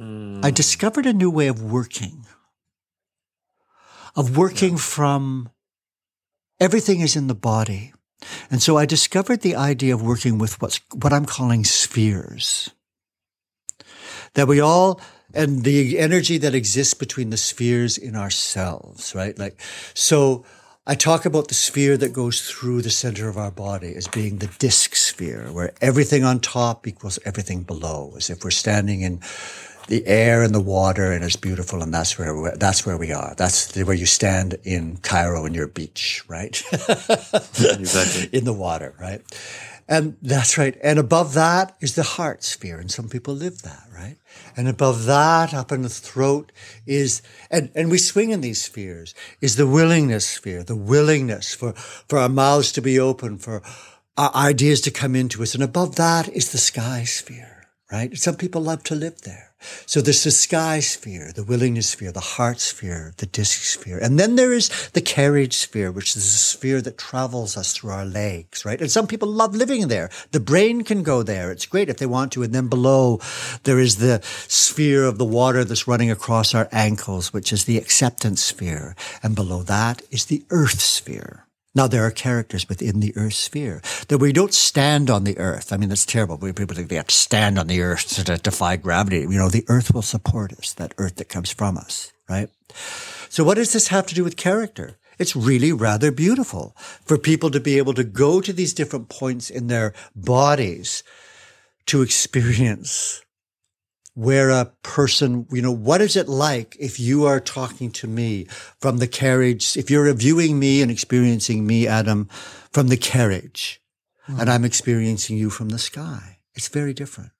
[0.00, 0.42] mm.
[0.42, 2.24] I discovered a new way of working,
[4.16, 4.78] of working yeah.
[4.78, 5.50] from
[6.60, 7.92] Everything is in the body.
[8.50, 12.70] And so I discovered the idea of working with what's, what I'm calling spheres.
[14.34, 15.00] That we all,
[15.32, 19.38] and the energy that exists between the spheres in ourselves, right?
[19.38, 19.60] Like,
[19.94, 20.44] so
[20.86, 24.38] I talk about the sphere that goes through the center of our body as being
[24.38, 29.20] the disc sphere, where everything on top equals everything below, as if we're standing in
[29.90, 31.82] the air and the water, and it's beautiful.
[31.82, 33.34] And that's where we, that's where we are.
[33.36, 36.62] That's where you stand in Cairo in your beach, right?
[36.72, 38.30] exactly.
[38.32, 39.20] In the water, right?
[39.88, 40.78] And that's right.
[40.84, 42.78] And above that is the heart sphere.
[42.78, 44.16] And some people live that, right?
[44.56, 46.52] And above that, up in the throat
[46.86, 47.20] is,
[47.50, 52.20] and, and we swing in these spheres, is the willingness sphere, the willingness for, for
[52.20, 53.62] our mouths to be open, for
[54.16, 55.54] our ideas to come into us.
[55.56, 58.16] And above that is the sky sphere, right?
[58.16, 59.49] Some people love to live there.
[59.86, 63.98] So there's the sky sphere, the willingness sphere, the heart sphere, the disc sphere.
[63.98, 67.90] And then there is the carriage sphere, which is a sphere that travels us through
[67.90, 68.80] our legs, right?
[68.80, 70.10] And some people love living there.
[70.32, 71.50] The brain can go there.
[71.50, 72.42] It's great if they want to.
[72.42, 73.20] And then below,
[73.64, 77.78] there is the sphere of the water that's running across our ankles, which is the
[77.78, 78.96] acceptance sphere.
[79.22, 81.46] And below that is the earth sphere.
[81.72, 85.72] Now, there are characters within the earth sphere that we don't stand on the earth.
[85.72, 86.36] I mean, that's terrible.
[86.36, 89.20] People think they have to stand on the earth to defy gravity.
[89.20, 92.48] You know, the earth will support us, that earth that comes from us, right?
[93.28, 94.98] So what does this have to do with character?
[95.18, 99.50] It's really rather beautiful for people to be able to go to these different points
[99.50, 101.04] in their bodies
[101.86, 103.22] to experience
[104.20, 108.44] where a person, you know, what is it like if you are talking to me
[108.78, 112.28] from the carriage, if you're viewing me and experiencing me, Adam,
[112.70, 113.80] from the carriage,
[114.28, 114.38] mm.
[114.38, 116.40] and I'm experiencing you from the sky?
[116.54, 117.30] It's very different.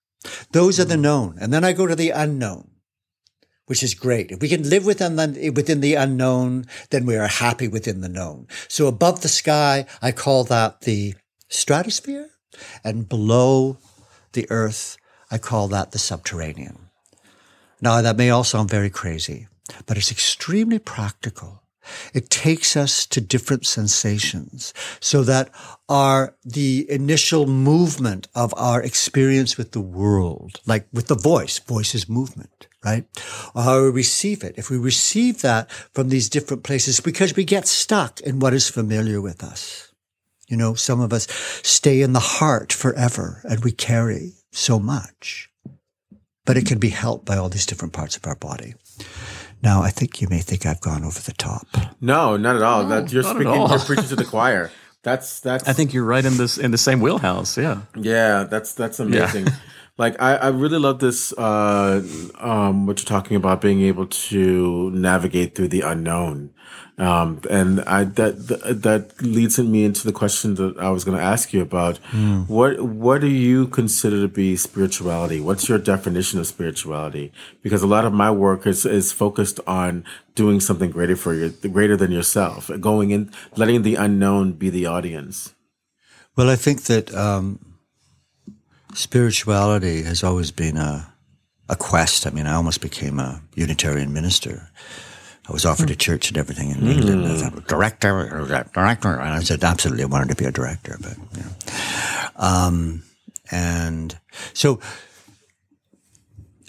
[0.53, 0.81] Those mm.
[0.81, 1.01] are the hmm.
[1.03, 1.37] known.
[1.39, 2.71] And then I go to the unknown,
[3.67, 4.31] which is great.
[4.31, 8.09] If we can live within the, within the unknown, then we are happy within the
[8.09, 8.47] known.
[8.67, 11.13] So above the sky, I call that the
[11.47, 12.31] stratosphere,
[12.83, 13.77] and below
[14.33, 14.97] the earth,
[15.31, 16.89] I call that the subterranean.
[17.81, 19.47] Now, that may all sound very crazy,
[19.87, 21.63] but it's extremely practical.
[22.13, 25.49] It takes us to different sensations so that
[25.89, 31.95] our, the initial movement of our experience with the world, like with the voice, voice
[31.95, 33.05] is movement, right?
[33.55, 34.55] Or how we receive it.
[34.57, 38.69] If we receive that from these different places, because we get stuck in what is
[38.69, 39.91] familiar with us.
[40.47, 41.27] You know, some of us
[41.63, 45.49] stay in the heart forever and we carry so much,
[46.45, 48.75] but it can be helped by all these different parts of our body.
[49.63, 51.67] Now, I think you may think I've gone over the top.
[51.99, 52.83] No, not at all.
[52.83, 54.71] No, that you're speaking, you're preaching to the choir.
[55.03, 55.67] That's that's.
[55.67, 57.57] I think you're right in this in the same wheelhouse.
[57.57, 57.81] Yeah.
[57.95, 59.47] Yeah, that's that's amazing.
[59.47, 59.53] Yeah.
[59.97, 61.33] Like I, I really love this.
[61.33, 62.03] Uh,
[62.39, 66.53] um, what you're talking about, being able to navigate through the unknown,
[66.97, 68.47] um, and I that
[68.83, 71.99] that, leads me into the question that I was going to ask you about.
[72.11, 72.47] Mm.
[72.47, 75.39] What what do you consider to be spirituality?
[75.39, 77.31] What's your definition of spirituality?
[77.61, 80.03] Because a lot of my work is is focused on
[80.35, 84.85] doing something greater for you, greater than yourself, going in, letting the unknown be the
[84.85, 85.53] audience.
[86.35, 87.13] Well, I think that.
[87.13, 87.71] Um
[88.93, 91.13] spirituality has always been a,
[91.69, 92.27] a quest.
[92.27, 94.69] I mean, I almost became a Unitarian minister.
[95.51, 96.93] I was offered a church and everything in mm.
[96.93, 97.25] England.
[97.27, 99.09] I thought, director, director.
[99.09, 102.29] And I said, absolutely, I wanted to be a director, but, you know.
[102.37, 103.03] Um,
[103.51, 104.17] and
[104.53, 104.79] so,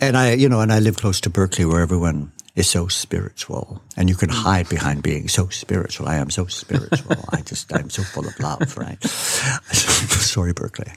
[0.01, 3.83] and I, you know, and I live close to Berkeley where everyone is so spiritual
[3.97, 4.35] and you can mm.
[4.35, 6.07] hide behind being so spiritual.
[6.09, 7.17] I am so spiritual.
[7.31, 9.03] I just, I'm so full of love, right?
[9.73, 10.93] Sorry, Berkeley.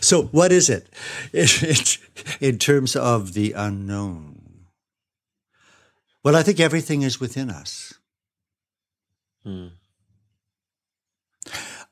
[0.00, 0.88] so what is it?
[1.32, 1.98] it, it
[2.40, 4.38] in terms of the unknown?
[6.22, 7.94] Well, I think everything is within us.
[9.42, 9.68] Hmm.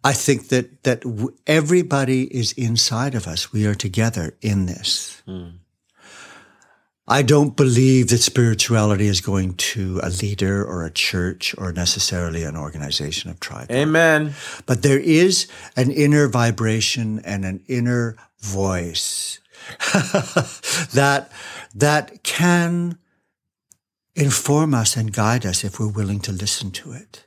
[0.03, 3.53] I think that that w- everybody is inside of us.
[3.53, 5.23] We are together in this.
[5.27, 5.59] Mm.
[7.11, 12.45] I don't believe that spirituality is going to a leader or a church or necessarily
[12.45, 13.69] an organization of tribe.
[13.69, 14.35] Amen.
[14.65, 19.41] But there is an inner vibration and an inner voice
[20.95, 21.33] that
[21.75, 22.97] that can
[24.15, 27.27] inform us and guide us if we're willing to listen to it.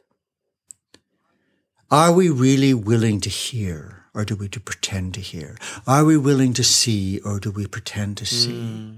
[1.93, 5.55] Are we really willing to hear or do we to pretend to hear?
[5.85, 8.51] Are we willing to see or do we pretend to see?
[8.51, 8.97] Mm.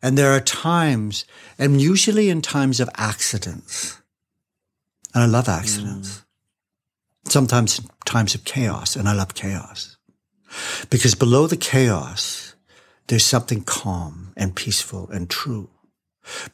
[0.00, 1.26] And there are times,
[1.58, 4.00] and usually in times of accidents,
[5.12, 6.08] and I love accidents.
[6.08, 7.30] Mm.
[7.30, 9.98] Sometimes times of chaos, and I love chaos.
[10.88, 12.54] Because below the chaos,
[13.08, 15.68] there's something calm and peaceful and true.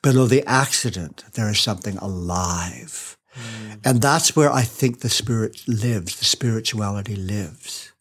[0.02, 3.80] Below the accident, there is something alive Mm.
[3.84, 7.92] And that's where I think the spirit lives, the spirituality lives.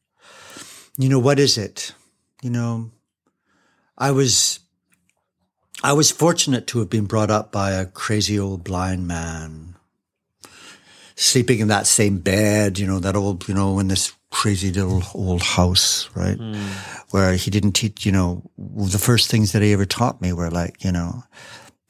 [0.97, 1.93] You know, what is it?
[2.41, 2.91] You know,
[3.97, 4.59] I was,
[5.83, 9.75] I was fortunate to have been brought up by a crazy old blind man,
[11.15, 15.03] sleeping in that same bed, you know, that old, you know, in this crazy little
[15.13, 16.37] old house, right?
[16.37, 16.55] Mm.
[17.11, 20.51] Where he didn't teach, you know, the first things that he ever taught me were
[20.51, 21.23] like, you know,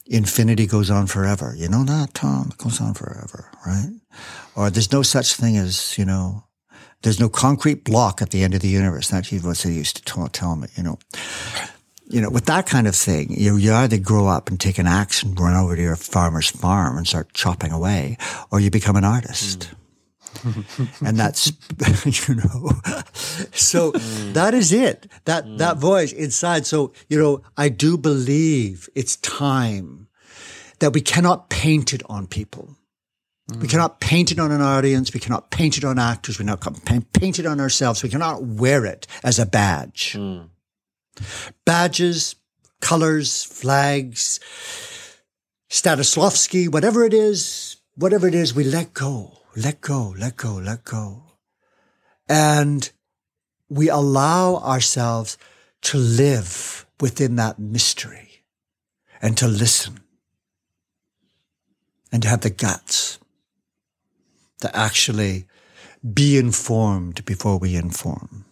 [0.09, 1.53] infinity goes on forever.
[1.55, 2.49] You know that, Tom?
[2.51, 3.91] It goes on forever, right?
[4.55, 6.43] Or there's no such thing as, you know,
[7.03, 9.09] there's no concrete block at the end of the universe.
[9.09, 10.99] That's what they used to tell, tell me, you know.
[12.11, 14.87] You know, with that kind of thing, you, you either grow up and take an
[14.87, 18.17] axe and run over to your farmer's farm and start chopping away,
[18.51, 19.59] or you become an artist.
[19.59, 19.75] Mm.
[21.05, 21.47] and that's,
[22.05, 22.71] you know,
[23.51, 24.33] so mm.
[24.33, 25.11] that is it.
[25.25, 25.57] That, mm.
[25.57, 26.65] that voice inside.
[26.65, 30.07] So, you know, I do believe it's time
[30.79, 32.75] that we cannot paint it on people.
[33.57, 35.11] We cannot paint it on an audience.
[35.11, 36.37] We cannot paint it on actors.
[36.37, 38.03] We cannot paint it on ourselves.
[38.03, 40.13] We cannot wear it as a badge.
[40.13, 40.49] Mm.
[41.65, 42.35] Badges,
[42.79, 44.39] colors, flags,
[45.69, 50.83] Stanislavski, whatever it is, whatever it is, we let go, let go, let go, let
[50.83, 51.23] go.
[52.27, 52.89] And
[53.69, 55.37] we allow ourselves
[55.81, 58.43] to live within that mystery
[59.21, 59.99] and to listen
[62.11, 63.19] and to have the guts
[64.61, 65.45] to actually
[66.13, 68.45] be informed before we inform.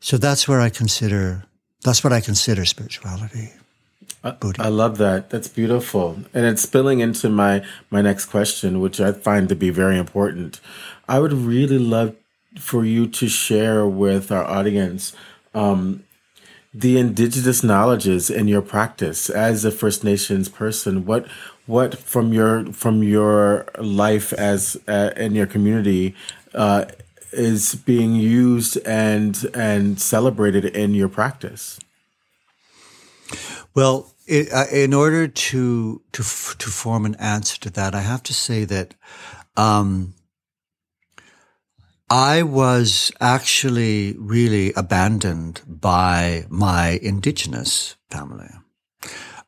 [0.00, 1.44] So that's where I consider,
[1.82, 3.52] that's what I consider spirituality.
[4.24, 5.30] I, I, love that.
[5.30, 6.18] That's beautiful.
[6.32, 10.60] And it's spilling into my, my next question, which I find to be very important.
[11.08, 12.14] I would really love
[12.58, 15.12] for you to share with our audience
[15.54, 16.04] um,
[16.72, 21.04] the indigenous knowledges in your practice as a First Nations person.
[21.04, 21.26] What
[21.66, 26.14] what from your from your life as uh, in your community
[26.54, 26.86] uh,
[27.32, 31.78] is being used and and celebrated in your practice?
[33.74, 38.22] Well, it, uh, in order to to to form an answer to that, I have
[38.24, 38.94] to say that
[39.56, 40.14] um,
[42.08, 48.50] I was actually really abandoned by my indigenous family.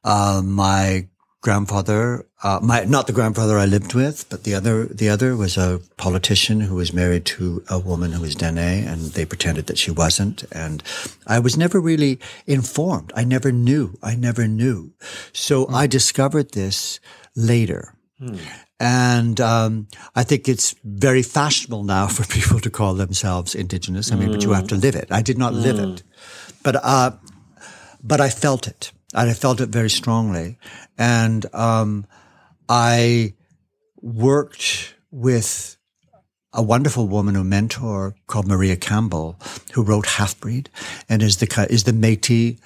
[0.02, 1.08] Uh, my
[1.44, 5.58] grandfather, uh, my, not the grandfather I lived with, but the other, the other was
[5.58, 9.76] a politician who was married to a woman who was Dene and they pretended that
[9.76, 10.44] she wasn't.
[10.50, 10.82] And
[11.26, 13.12] I was never really informed.
[13.14, 13.98] I never knew.
[14.02, 14.94] I never knew.
[15.34, 15.74] So mm.
[15.74, 16.98] I discovered this
[17.36, 17.94] later.
[18.18, 18.40] Mm.
[18.80, 24.10] And um, I think it's very fashionable now for people to call themselves indigenous.
[24.10, 24.32] I mean, mm.
[24.32, 25.08] but you have to live it.
[25.10, 26.02] I did not live it,
[26.62, 27.10] but uh,
[28.02, 30.58] but I felt it, and I felt it very strongly.
[30.98, 32.06] And um,
[32.68, 33.34] I
[34.02, 35.76] worked with
[36.52, 39.38] a wonderful woman, a mentor called Maria Campbell,
[39.72, 40.70] who wrote Half Breed
[41.08, 42.58] and is the is the Métis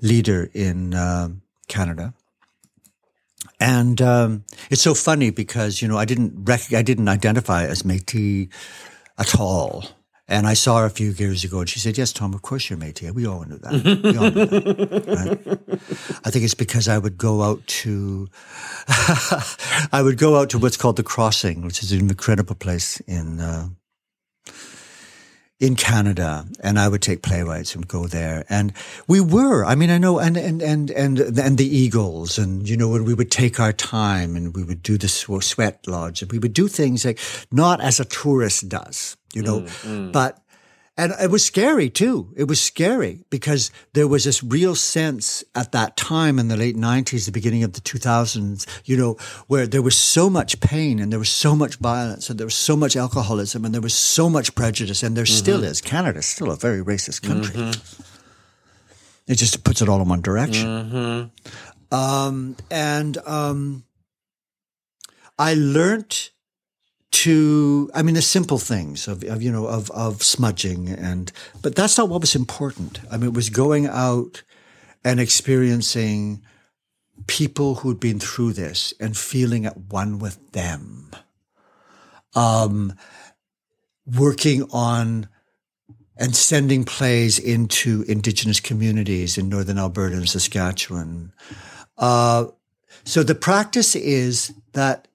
[0.00, 1.28] leader in uh,
[1.68, 2.14] Canada.
[3.58, 7.82] And um, it's so funny because you know I didn't rec- I didn't identify as
[7.82, 8.48] Métis
[9.18, 9.84] at all.
[10.28, 12.70] And I saw her a few years ago, and she said, "Yes, Tom, of course
[12.70, 13.12] you're Métis.
[13.12, 13.72] We all knew that.
[13.72, 16.20] We all knew that right?
[16.24, 18.28] I think it's because I would go out to,
[19.92, 23.40] I would go out to what's called the Crossing, which is an incredible place in
[23.40, 23.68] uh,
[25.62, 28.44] in Canada and I would take playwrights and go there.
[28.48, 28.72] And
[29.06, 32.76] we were, I mean, I know, and, and, and, and, and the Eagles and, you
[32.76, 36.32] know, when we would take our time and we would do the sweat lodge and
[36.32, 37.20] we would do things like
[37.52, 40.12] not as a tourist does, you know, mm, mm.
[40.12, 40.42] but
[40.96, 42.32] and it was scary too.
[42.36, 46.76] It was scary because there was this real sense at that time in the late
[46.76, 49.16] 90s, the beginning of the 2000s, you know,
[49.46, 52.54] where there was so much pain and there was so much violence and there was
[52.54, 55.34] so much alcoholism and there was so much prejudice and there mm-hmm.
[55.34, 55.80] still is.
[55.80, 57.54] Canada's still a very racist country.
[57.54, 58.02] Mm-hmm.
[59.28, 60.66] It just puts it all in one direction.
[60.66, 61.94] Mm-hmm.
[61.94, 63.84] Um, and um,
[65.38, 66.30] I learned
[67.12, 71.76] to, I mean, the simple things of, of, you know, of, of smudging and, but
[71.76, 73.00] that's not what was important.
[73.10, 74.42] I mean, it was going out
[75.04, 76.42] and experiencing
[77.26, 81.10] people who'd been through this and feeling at one with them.
[82.34, 82.94] Um,
[84.06, 85.28] working on
[86.16, 91.32] and sending plays into indigenous communities in northern Alberta and Saskatchewan.
[91.98, 92.46] Uh,
[93.04, 95.08] so the practice is that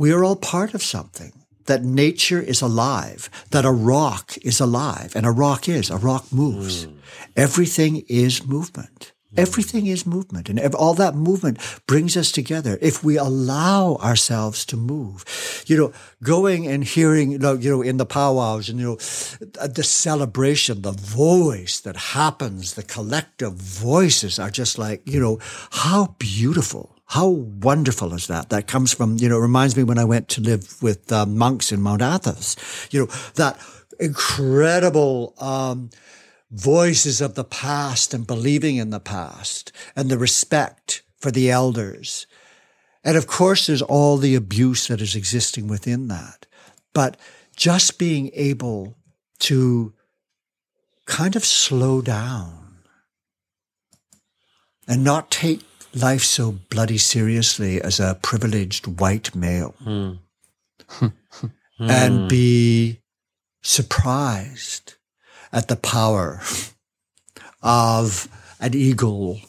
[0.00, 1.32] we are all part of something.
[1.66, 6.32] That nature is alive, that a rock is alive, and a rock is, a rock
[6.32, 6.86] moves.
[6.86, 6.96] Mm.
[7.36, 9.12] Everything is movement.
[9.36, 14.76] Everything is movement and all that movement brings us together if we allow ourselves to
[14.76, 15.24] move.
[15.68, 18.96] You know, going and hearing, you know, you know, in the powwows and, you know,
[19.68, 25.38] the celebration, the voice that happens, the collective voices are just like, you know,
[25.70, 28.50] how beautiful how wonderful is that?
[28.50, 31.26] That comes from, you know, it reminds me when I went to live with uh,
[31.26, 32.54] monks in Mount Athos,
[32.92, 33.58] you know, that
[33.98, 35.90] incredible, um,
[36.52, 42.28] voices of the past and believing in the past and the respect for the elders.
[43.02, 46.46] And of course, there's all the abuse that is existing within that.
[46.92, 47.16] But
[47.56, 48.96] just being able
[49.40, 49.94] to
[51.06, 52.78] kind of slow down
[54.86, 55.62] and not take
[55.94, 59.74] life so bloody seriously as a privileged white male.
[59.84, 60.18] Mm.
[61.78, 63.00] and be
[63.62, 64.94] surprised
[65.52, 66.40] at the power
[67.62, 68.28] of
[68.60, 69.40] an eagle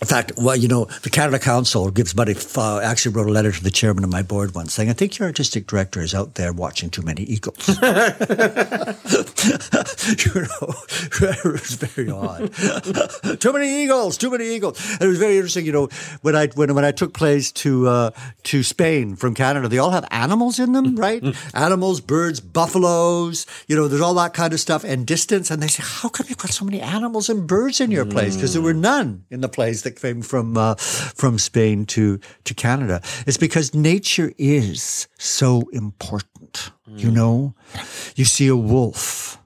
[0.00, 2.34] in fact, well, you know, the Canada Council gives money.
[2.56, 5.18] Uh, actually, wrote a letter to the chairman of my board once saying, "I think
[5.18, 7.82] your artistic director is out there watching too many eagles." you know,
[11.20, 12.50] it was very odd.
[13.40, 14.82] too many eagles, too many eagles.
[14.92, 15.66] And it was very interesting.
[15.66, 15.88] You know,
[16.22, 18.10] when I when when I took plays to uh,
[18.44, 21.22] to Spain from Canada, they all have animals in them, right?
[21.52, 23.46] animals, birds, buffaloes.
[23.66, 25.50] You know, there's all that kind of stuff and distance.
[25.50, 28.36] And they say, "How come you've got so many animals and birds in your plays?"
[28.36, 32.54] Because there were none in the plays that came from uh, from Spain to to
[32.54, 33.00] Canada.
[33.26, 36.70] It's because nature is so important.
[36.88, 36.98] Mm.
[36.98, 37.54] You know,
[38.16, 39.38] you see a wolf,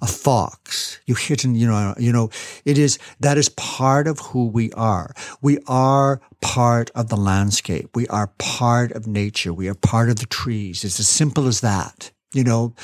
[0.00, 1.00] a fox.
[1.06, 2.30] You hit and you know you know
[2.64, 5.14] it is that is part of who we are.
[5.40, 7.90] We are part of the landscape.
[7.94, 9.52] We are part of nature.
[9.52, 10.84] We are part of the trees.
[10.84, 12.12] It's as simple as that.
[12.32, 12.74] You know,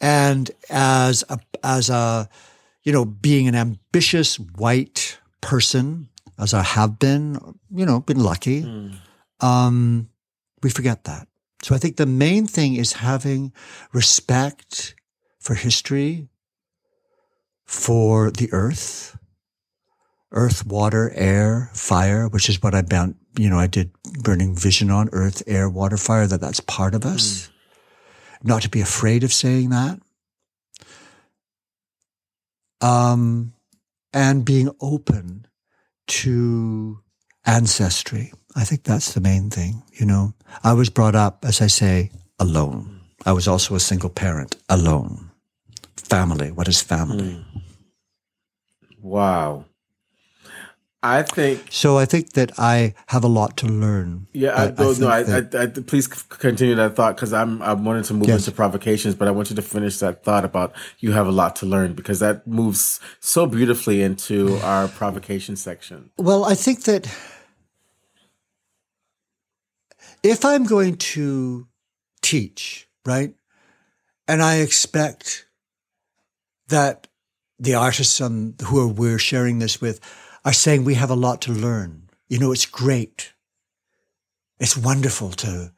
[0.00, 2.28] and as a as a
[2.84, 6.08] you know being an ambitious white person
[6.38, 7.38] as I have been,
[7.74, 8.94] you know, been lucky, mm.
[9.40, 10.08] um,
[10.62, 11.26] we forget that.
[11.62, 13.52] So I think the main thing is having
[13.92, 14.94] respect
[15.40, 16.28] for history,
[17.66, 19.18] for the earth,
[20.30, 23.90] earth, water, air, fire, which is what I bound, you know, I did
[24.22, 27.48] burning vision on earth, air, water, fire, that that's part of us.
[27.48, 28.48] Mm.
[28.48, 29.98] Not to be afraid of saying that.
[32.80, 33.54] Um,
[34.12, 35.47] and being open
[36.08, 36.98] to
[37.46, 38.32] ancestry.
[38.56, 39.82] I think that's the main thing.
[39.92, 40.34] You know,
[40.64, 43.00] I was brought up, as I say, alone.
[43.24, 45.30] I was also a single parent, alone.
[45.96, 46.50] Family.
[46.50, 47.34] What is family?
[47.34, 47.58] Hmm.
[49.00, 49.64] Wow.
[51.02, 51.66] I think.
[51.70, 54.26] So I think that I have a lot to learn.
[54.32, 57.62] Yeah, I, But oh, no, I, that- I, I, please continue that thought because I'm
[57.62, 58.40] I wanted to move Yes.
[58.48, 61.54] into provocations, but I want you to finish that thought about you have a lot
[61.56, 66.10] to learn because that moves so beautifully into our provocation section.
[66.18, 67.06] Well, I think that
[70.24, 71.68] if I'm going to
[72.22, 73.34] teach, right,
[74.26, 75.46] and I expect
[76.68, 77.06] that
[77.60, 80.00] the artists on who are, we're sharing this with
[80.48, 82.08] are saying we have a lot to learn.
[82.26, 83.34] You know, it's great.
[84.58, 85.72] It's wonderful to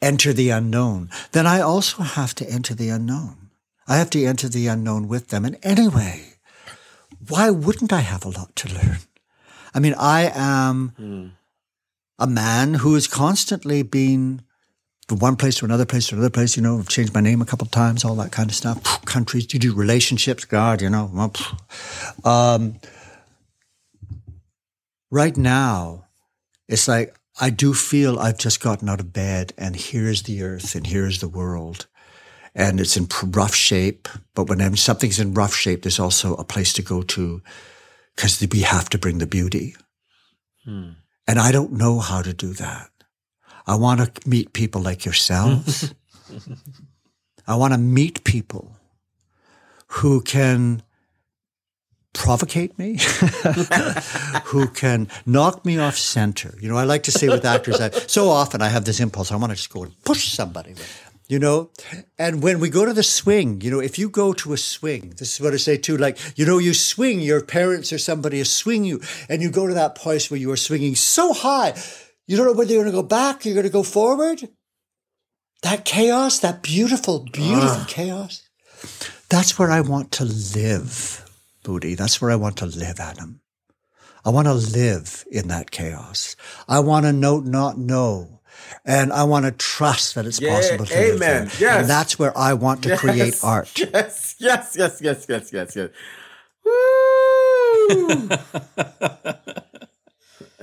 [0.00, 1.10] enter the unknown.
[1.32, 3.50] Then I also have to enter the unknown.
[3.88, 5.44] I have to enter the unknown with them.
[5.44, 6.34] And anyway,
[7.28, 8.98] why wouldn't I have a lot to learn?
[9.74, 11.32] I mean, I am
[12.20, 14.42] a man who has constantly been
[15.08, 16.56] from one place to another place to another place.
[16.56, 19.04] You know, I've changed my name a couple of times, all that kind of stuff.
[19.06, 21.32] Countries, you do relationships, God, you know.
[22.24, 22.78] Um,
[25.14, 26.06] right now,
[26.68, 30.74] it's like I do feel I've just gotten out of bed, and here's the earth,
[30.74, 31.86] and here's the world,
[32.54, 34.08] and it's in rough shape.
[34.34, 37.40] But when something's in rough shape, there's also a place to go to
[38.16, 39.76] because we have to bring the beauty.
[40.64, 40.90] Hmm.
[41.28, 42.90] And I don't know how to do that.
[43.66, 45.94] I want to meet people like yourselves.
[47.46, 48.76] I want to meet people
[49.86, 50.82] who can
[52.14, 52.98] provocate me,
[54.44, 56.54] who can knock me off center.
[56.60, 59.30] You know, I like to say with actors, I, so often I have this impulse,
[59.30, 60.74] I want to just go and push somebody,
[61.28, 61.70] you know?
[62.18, 65.14] And when we go to the swing, you know, if you go to a swing,
[65.18, 68.38] this is what I say too, like, you know, you swing, your parents or somebody
[68.38, 71.74] is swing you, and you go to that place where you are swinging so high,
[72.26, 74.48] you don't know whether you're going to go back, you're going to go forward.
[75.62, 77.86] That chaos, that beautiful, beautiful ah.
[77.88, 78.42] chaos.
[79.30, 81.24] That's where I want to live,
[81.64, 81.96] Booty.
[81.96, 83.40] That's where I want to live, Adam.
[84.24, 86.36] I want to live in that chaos.
[86.68, 88.40] I want to know, not know.
[88.84, 91.46] And I want to trust that it's Yeah, possible to live amen.
[91.48, 91.58] there.
[91.58, 91.80] Yes.
[91.80, 93.72] And that's where I want to create art.
[93.78, 95.90] Yes, yes, yes, yes, yes, yes, yes.
[96.64, 98.28] Woo!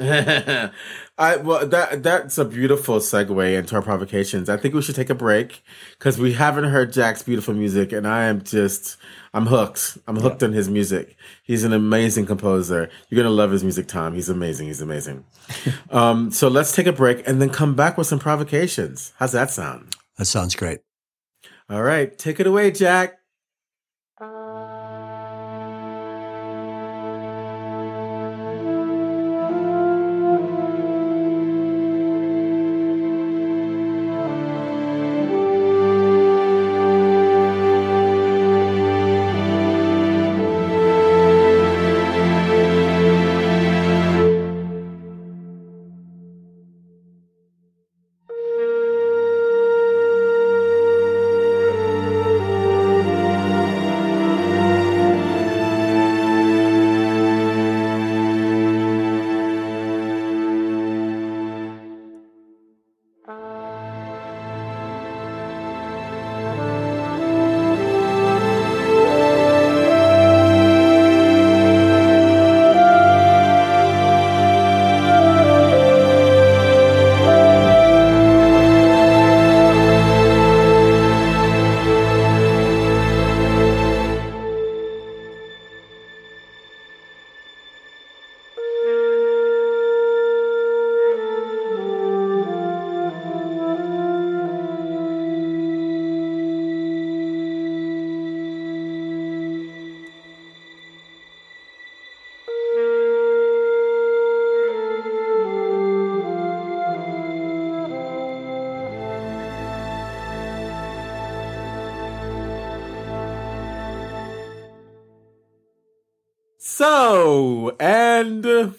[1.18, 4.49] I well that that's a beautiful segue into our provocations.
[4.49, 5.64] I think we should take a break
[5.99, 8.97] because we haven't heard Jack's beautiful music, and I am just
[9.34, 9.99] I'm hooked.
[10.08, 11.16] I'm hooked on his music.
[11.43, 12.89] He's an amazing composer.
[13.10, 14.16] You're gonna love his music, Tom.
[14.16, 14.68] He's amazing.
[14.68, 15.24] He's amazing.
[15.91, 19.14] um, so let's take a break and then come back with some provocations.
[19.18, 19.95] How's that sound?
[20.18, 20.80] That sounds great.
[21.70, 23.20] All right, take it away, Jack.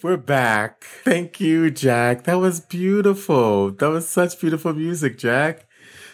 [0.03, 0.84] We're back.
[1.05, 2.24] Thank you, Jack.
[2.24, 3.70] That was beautiful.
[3.70, 5.66] That was such beautiful music, Jack.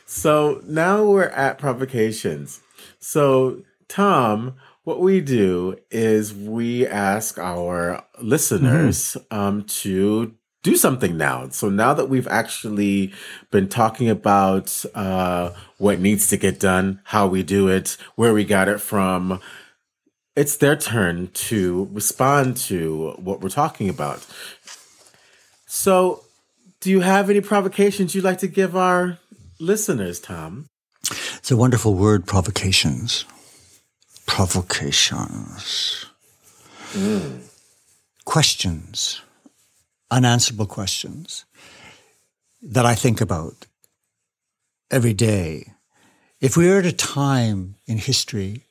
[0.05, 2.61] So now we're at provocations.
[2.99, 11.49] So, Tom, what we do is we ask our listeners um, to do something now.
[11.51, 13.13] So now that we've actually
[13.51, 18.45] been talking about uh, what needs to get done, how we do it, where we
[18.45, 19.41] got it from,
[20.39, 24.25] it's their turn to respond to what we're talking about.
[25.67, 26.23] So,
[26.81, 29.19] do you have any provocations you'd like to give our
[29.59, 30.69] listeners, Tom?
[31.39, 33.25] It's a wonderful word, provocations.
[34.27, 36.07] Provocations.
[36.93, 37.41] Hmm.
[38.25, 39.21] questions,
[40.11, 41.45] unanswerable questions
[42.63, 43.67] that I think about
[44.91, 45.75] every day.
[46.41, 48.68] If we are at a time in history,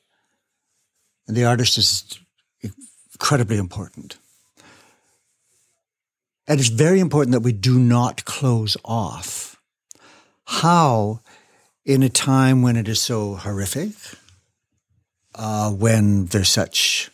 [1.28, 2.18] and the artist is
[3.12, 4.18] incredibly important,
[6.48, 9.60] and it's very important that we do not close off.
[10.46, 11.20] How,
[11.84, 13.92] in a time when it is so horrific,
[15.34, 17.10] uh, when there's such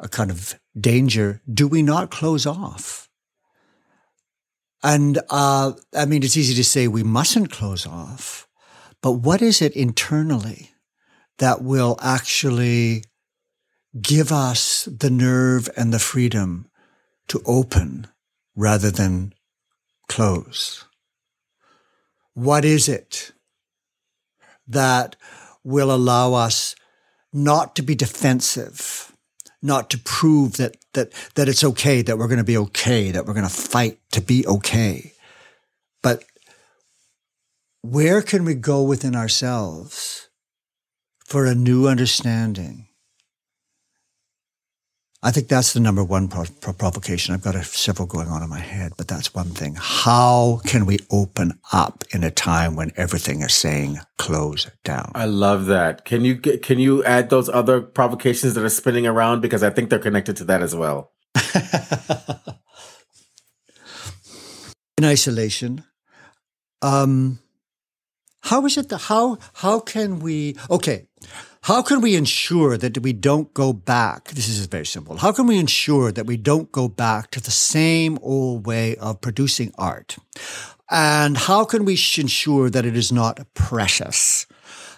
[0.00, 3.08] a kind of danger, do we not close off?
[4.82, 8.48] And uh, I mean, it's easy to say we mustn't close off,
[9.00, 10.73] but what is it internally
[11.38, 13.04] that will actually
[14.00, 16.66] give us the nerve and the freedom
[17.28, 18.06] to open
[18.56, 19.32] rather than
[20.08, 20.84] close?
[22.34, 23.32] What is it
[24.66, 25.16] that
[25.62, 26.74] will allow us
[27.32, 29.12] not to be defensive,
[29.62, 33.26] not to prove that, that, that it's okay, that we're going to be okay, that
[33.26, 35.12] we're going to fight to be okay.
[36.02, 36.24] But
[37.82, 40.23] where can we go within ourselves
[41.24, 42.88] for a new understanding?
[45.26, 47.32] I think that's the number one pro- pro- provocation.
[47.34, 49.74] I've got a, several going on in my head, but that's one thing.
[49.78, 55.12] How can we open up in a time when everything is saying close down?
[55.14, 56.04] I love that.
[56.04, 59.70] Can you get, can you add those other provocations that are spinning around because I
[59.70, 61.12] think they're connected to that as well.
[64.98, 65.84] in isolation,
[66.82, 67.38] um,
[68.44, 71.06] how is it that how how can we okay
[71.64, 74.28] how can we ensure that we don't go back?
[74.28, 75.16] This is very simple.
[75.16, 79.22] How can we ensure that we don't go back to the same old way of
[79.22, 80.18] producing art?
[80.90, 84.46] And how can we ensure that it is not precious?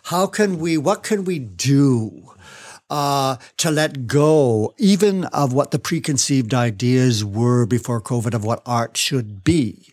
[0.02, 2.32] How can we, what can we do
[2.90, 8.60] uh, to let go even of what the preconceived ideas were before COVID of what
[8.66, 9.92] art should be?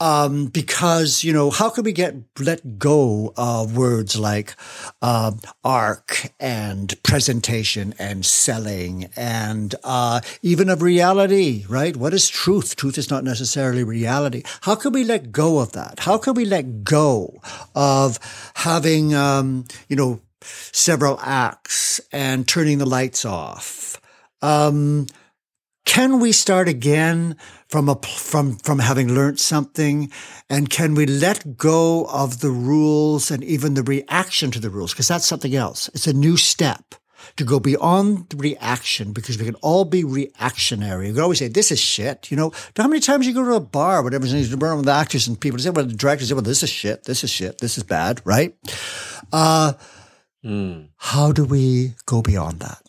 [0.00, 4.54] Um, because you know how can we get let go of words like
[5.02, 5.32] uh,
[5.62, 11.96] arc and presentation and selling and uh, even of reality, right?
[11.96, 12.76] What is truth?
[12.76, 14.42] Truth is not necessarily reality.
[14.62, 16.00] How can we let go of that?
[16.00, 17.40] How can we let go
[17.74, 18.18] of
[18.56, 24.00] having um, you know several acts and turning the lights off?
[24.42, 25.06] Um,
[25.84, 27.36] can we start again
[27.74, 30.08] from a, from, from having learned something?
[30.48, 34.92] And can we let go of the rules and even the reaction to the rules?
[34.92, 35.90] Because that's something else.
[35.92, 36.94] It's a new step
[37.34, 41.08] to go beyond the reaction because we can all be reactionary.
[41.08, 42.30] We can always say, this is shit.
[42.30, 44.86] You know, how many times you go to a bar, whatever, and you burn with
[44.86, 47.02] the actors and people say, well, the directors say, well, this is shit.
[47.02, 47.58] This is shit.
[47.58, 48.22] This is bad.
[48.24, 48.54] Right.
[49.32, 49.72] Uh,
[50.44, 50.90] mm.
[50.98, 52.82] How do we go beyond that?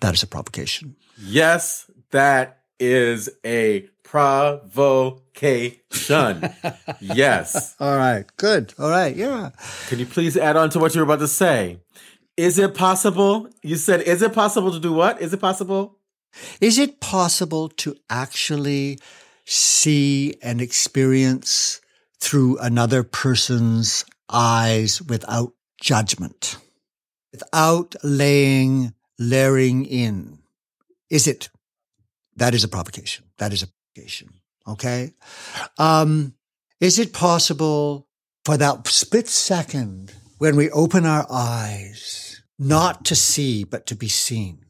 [0.00, 0.96] That is a provocation.
[1.18, 5.74] Yes, that is a provocation.
[7.00, 7.74] yes.
[7.80, 8.24] All right.
[8.36, 8.74] Good.
[8.78, 9.14] All right.
[9.14, 9.50] Yeah.
[9.88, 11.80] Can you please add on to what you were about to say?
[12.36, 13.48] Is it possible?
[13.62, 15.20] You said, is it possible to do what?
[15.20, 15.98] Is it possible?
[16.60, 18.98] Is it possible to actually
[19.44, 21.80] see and experience
[22.20, 26.56] through another person's eyes without judgment,
[27.32, 30.38] without laying, layering in?
[31.10, 31.50] Is it?
[32.36, 33.26] That is a provocation.
[33.38, 34.30] That is a provocation.
[34.66, 35.12] Okay.
[35.78, 36.34] Um,
[36.80, 38.08] is it possible
[38.44, 44.08] for that split second when we open our eyes, not to see, but to be
[44.08, 44.66] seen,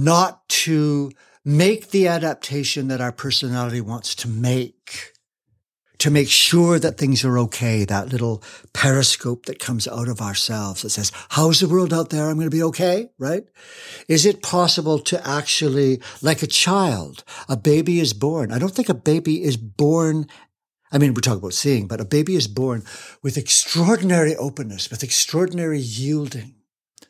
[0.00, 1.12] not to
[1.44, 5.11] make the adaptation that our personality wants to make
[6.02, 7.84] to make sure that things are okay.
[7.84, 8.42] That little
[8.72, 12.28] periscope that comes out of ourselves that says, how's the world out there?
[12.28, 13.44] I'm going to be okay, right?
[14.08, 18.50] Is it possible to actually, like a child, a baby is born.
[18.50, 20.26] I don't think a baby is born
[20.94, 22.84] I mean, we're talking about seeing, but a baby is born
[23.22, 26.54] with extraordinary openness, with extraordinary yielding.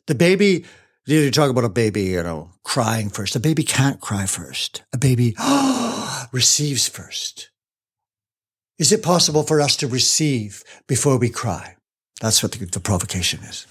[0.07, 0.64] The baby,
[1.04, 3.34] you talk about a baby, you know, crying first.
[3.34, 4.84] A baby can't cry first.
[4.92, 5.34] A baby
[6.33, 7.50] receives first.
[8.78, 11.76] Is it possible for us to receive before we cry?
[12.20, 13.66] That's what the, the provocation is.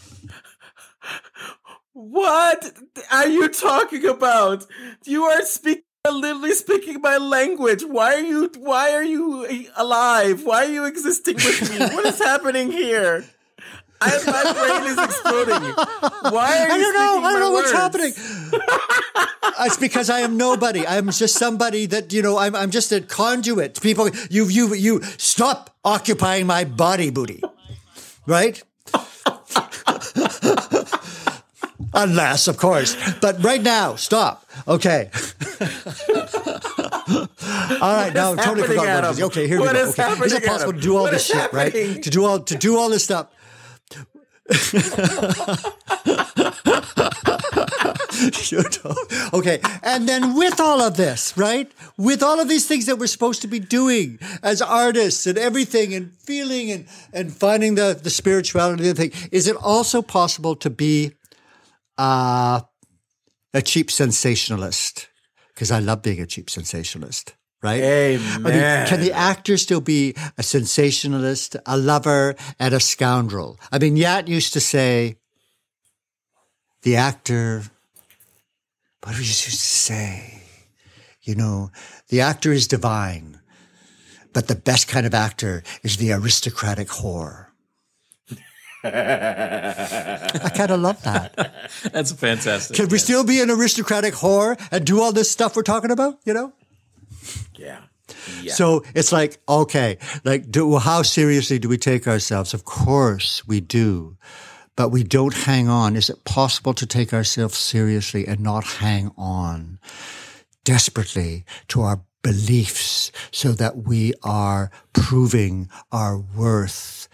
[1.94, 2.72] What
[3.12, 4.66] are you talking about?
[5.06, 7.84] You are speaking literally speaking my language.
[7.84, 10.44] Why are you why are you alive?
[10.44, 11.80] Why are you existing with me?
[11.96, 13.24] what is happening here?
[14.02, 15.62] I, my brain is exploding.
[16.34, 17.28] Why are you I don't know.
[17.28, 17.72] I don't know words?
[17.72, 18.14] what's happening.
[19.60, 20.86] it's because I am nobody.
[20.86, 22.38] I'm just somebody that you know.
[22.38, 23.82] I'm I'm just a conduit.
[23.82, 27.44] People, you you you stop occupying my body, booty,
[28.26, 28.62] right?
[31.94, 32.96] Unless, of course.
[33.20, 34.46] But right now, stop.
[34.68, 35.10] Okay.
[37.82, 39.22] all right, now I'm totally forgot what it is.
[39.24, 39.90] Okay, here What we go.
[39.90, 40.26] Okay.
[40.26, 41.74] Is it possible to do all What this is shit, right?
[41.74, 43.28] To do all to do all this stuff.
[49.34, 51.72] Okay, and then with all of this, right?
[51.98, 55.94] With all of these things that we're supposed to be doing as artists and everything
[55.94, 60.56] and feeling and, and finding the, the spirituality of the thing, is it also possible
[60.58, 61.14] to be
[61.98, 62.62] uh,
[63.54, 65.08] a cheap sensationalist?
[65.54, 67.82] Because I love being a cheap sensationalist, right?
[67.82, 68.46] Amen.
[68.46, 73.60] I mean, can the actor still be a sensationalist, a lover, and a scoundrel?
[73.72, 75.18] I mean, Yat used to say,
[76.82, 77.64] the actor,
[79.04, 80.44] what did he used to say?
[81.22, 81.72] You know,
[82.10, 83.40] the actor is divine,
[84.34, 87.48] but the best kind of actor is the aristocratic whore.
[88.84, 91.54] I kind of love that.
[91.94, 92.76] That's fantastic.
[92.76, 96.18] Can we still be an aristocratic whore and do all this stuff we're talking about?
[96.26, 96.54] You know?
[97.56, 97.80] Yeah.
[98.42, 98.54] Yeah.
[98.54, 102.54] So it's like, okay, like, do, how seriously do we take ourselves?
[102.54, 104.18] Of course we do,
[104.76, 105.96] but we don't hang on.
[105.96, 109.80] Is it possible to take ourselves seriously and not hang on
[110.64, 117.08] desperately to our beliefs so that we are proving our worth?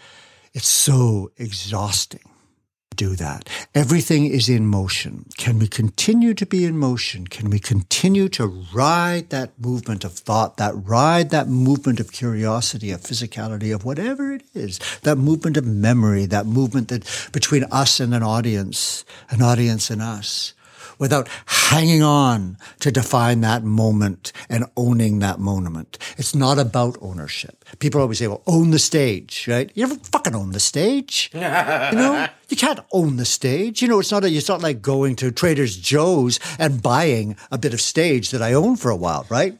[0.52, 2.27] It's so exhausting
[2.98, 3.48] do that.
[3.74, 5.24] Everything is in motion.
[5.38, 7.26] Can we continue to be in motion?
[7.26, 12.90] Can we continue to ride that movement of thought, that ride that movement of curiosity,
[12.90, 18.00] of physicality, of whatever it is, that movement of memory, that movement that between us
[18.00, 20.52] and an audience, an audience and us,
[20.98, 25.98] without hanging on to define that moment and owning that moment.
[26.16, 27.64] It's not about ownership.
[27.78, 29.70] People always say, well, own the stage, right?
[29.74, 31.30] You never fucking own the stage.
[31.34, 33.82] you know, you can't own the stage.
[33.82, 37.58] You know, it's not a, it's not like going to Trader Joe's and buying a
[37.58, 39.56] bit of stage that I own for a while, right?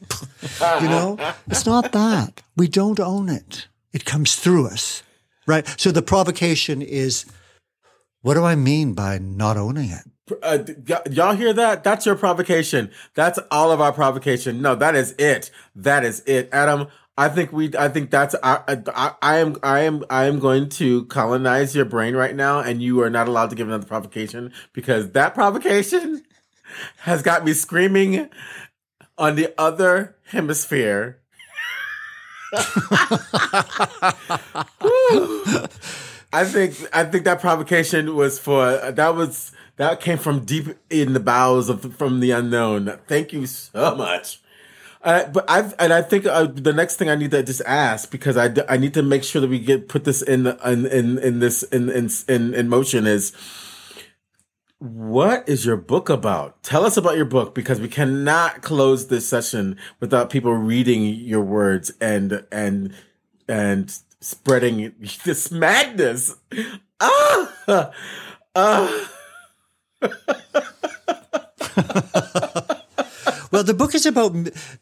[0.81, 1.17] you know,
[1.47, 2.41] it's not that.
[2.55, 3.67] We don't own it.
[3.93, 5.03] It comes through us,
[5.47, 5.67] right?
[5.79, 7.25] So the provocation is,
[8.21, 10.05] what do I mean by not owning it?
[10.43, 11.83] Uh, y- y'all hear that?
[11.83, 12.91] That's your provocation.
[13.15, 14.61] That's all of our provocation.
[14.61, 15.51] No, that is it.
[15.75, 16.87] That is it, Adam.
[17.17, 17.75] I think we.
[17.77, 18.33] I think that's.
[18.41, 18.61] I,
[18.95, 19.57] I, I am.
[19.61, 20.05] I am.
[20.09, 23.57] I am going to colonize your brain right now, and you are not allowed to
[23.57, 26.23] give another provocation because that provocation
[26.99, 28.29] has got me screaming
[29.17, 31.19] on the other hemisphere.
[36.31, 41.13] I think I think that provocation was for that was that came from deep in
[41.13, 42.99] the bowels of from the unknown.
[43.07, 44.41] Thank you so much.
[45.01, 48.11] Uh, but I and I think uh, the next thing I need to just ask
[48.11, 51.17] because I, I need to make sure that we get put this in in in,
[51.19, 53.31] in this in, in in in motion is
[54.79, 56.61] what is your book about?
[56.61, 61.41] Tell us about your book because we cannot close this session without people reading your
[61.41, 62.93] words and and
[63.47, 64.93] and spreading
[65.23, 66.35] this madness.
[66.99, 67.93] Ah,
[68.57, 69.15] ah.
[73.51, 74.33] Well, the book is about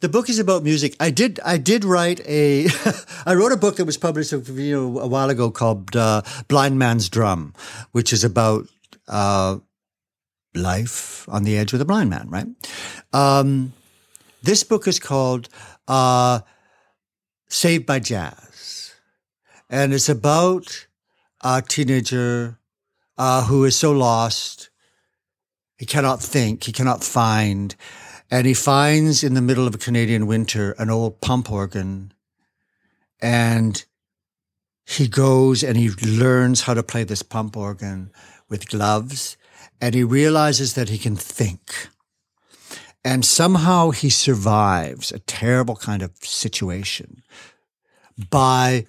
[0.01, 0.95] the book is about music.
[0.99, 2.67] I did I did write a
[3.25, 6.21] I wrote a book that was published a, you know a while ago called uh,
[6.49, 7.53] Blind Man's Drum,
[7.93, 8.67] which is about
[9.07, 9.59] uh,
[10.53, 12.29] life on the edge with a blind man.
[12.29, 12.47] Right.
[13.13, 13.71] Um,
[14.43, 15.47] this book is called
[15.87, 16.41] uh,
[17.47, 18.93] Saved by Jazz,
[19.69, 20.87] and it's about
[21.39, 22.59] a teenager
[23.17, 24.71] uh, who is so lost
[25.77, 27.75] he cannot think, he cannot find.
[28.29, 32.13] And he finds in the middle of a Canadian winter an old pump organ.
[33.21, 33.83] And
[34.85, 38.11] he goes and he learns how to play this pump organ
[38.49, 39.37] with gloves.
[39.79, 41.89] And he realizes that he can think.
[43.05, 47.23] And somehow he survives a terrible kind of situation
[48.29, 48.87] by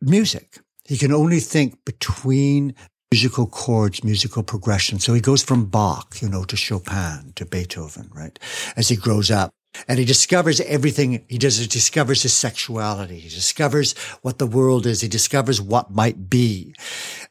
[0.00, 0.60] music.
[0.84, 2.74] He can only think between
[3.10, 4.98] musical chords, musical progression.
[4.98, 8.38] So he goes from Bach, you know, to Chopin, to Beethoven, right?
[8.76, 9.50] As he grows up.
[9.86, 11.58] And he discovers everything he does.
[11.58, 13.20] He discovers his sexuality.
[13.20, 15.02] He discovers what the world is.
[15.02, 16.74] He discovers what might be.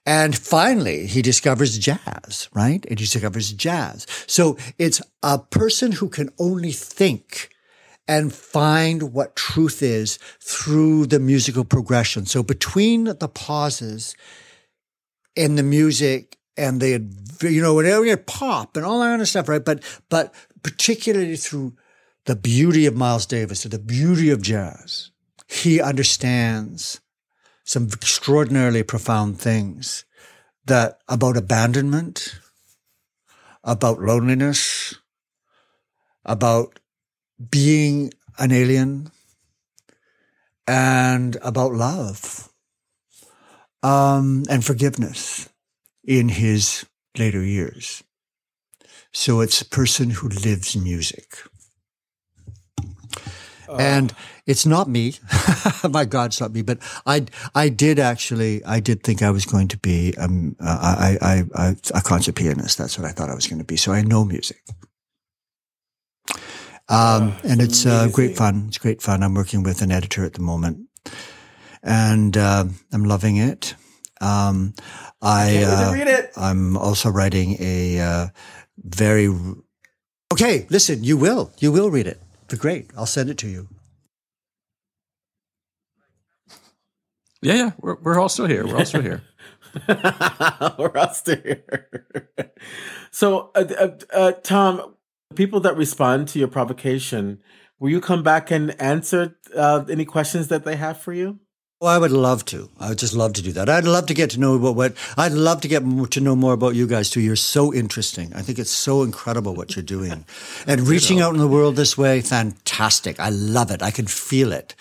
[0.06, 2.86] And finally, he discovers jazz, right?
[2.86, 4.06] And he discovers jazz.
[4.28, 7.50] So it's a person who can only think
[8.08, 12.26] and find what truth is through the musical progression.
[12.28, 14.16] So between the pauses
[15.38, 17.08] in the music and the,
[17.42, 19.64] you know, whatever, pop and all that kind of stuff, right?
[19.64, 20.34] But, but
[20.64, 21.76] particularly through
[22.26, 25.12] the beauty of Miles Davis, the beauty of jazz,
[25.48, 27.00] he understands
[27.64, 30.06] some extraordinarily profound things
[30.66, 32.40] that about abandonment,
[33.64, 34.96] about loneliness,
[36.26, 36.80] about
[37.52, 39.12] being an alien
[40.68, 42.47] and about love
[43.88, 45.50] um, and forgiveness
[46.04, 46.86] in his
[47.18, 48.04] later years.
[49.14, 51.38] So it's a person who lives music.
[53.70, 54.14] and
[54.46, 55.14] it's not me.
[55.90, 56.62] My God, it's not me.
[56.62, 61.18] But I, I did actually, I did think I was going to be um, I,
[61.22, 62.78] I, I, a concert pianist.
[62.78, 63.78] That's what I thought I was going to be.
[63.78, 64.62] So I know music.
[66.90, 68.66] Um, oh, and it's uh, great fun.
[68.68, 69.24] It's great fun.
[69.24, 70.88] I'm working with an editor at the moment,
[71.88, 73.74] and uh, I'm loving it.
[74.20, 74.74] Um,
[75.22, 76.32] I, uh, read it.
[76.36, 78.28] I'm also writing a uh,
[78.78, 79.34] very
[80.34, 80.68] okay.
[80.70, 82.22] Listen, you will, you will read it.
[82.50, 82.92] But great.
[82.96, 83.70] I'll send it to you.
[87.42, 88.66] Yeah, yeah, we're we're all still here.
[88.66, 89.22] We're all still here.
[90.78, 91.86] we're all still here.
[93.12, 94.96] so, uh, uh, uh, Tom,
[95.36, 97.42] people that respond to your provocation,
[97.80, 101.40] will you come back and answer uh, any questions that they have for you?
[101.80, 102.72] Oh, I would love to.
[102.80, 103.70] I would just love to do that.
[103.70, 106.54] I'd love to get to know about what I'd love to get to know more
[106.54, 107.22] about you guys too.
[107.22, 108.34] You're so interesting.
[108.34, 110.26] I think it's so incredible what you're doing,
[110.68, 113.20] and reaching out in the world this way, fantastic.
[113.20, 113.84] I love it.
[113.84, 114.74] I can feel it.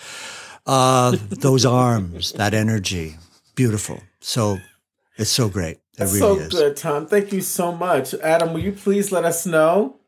[0.65, 3.17] Uh, those arms, that energy,
[3.53, 4.01] beautiful.
[4.19, 4.57] So
[5.17, 5.77] it's so great.
[5.77, 6.49] It That's really so is.
[6.49, 7.05] good, Tom.
[7.05, 8.53] Thank you so much, Adam.
[8.53, 9.99] Will you please let us know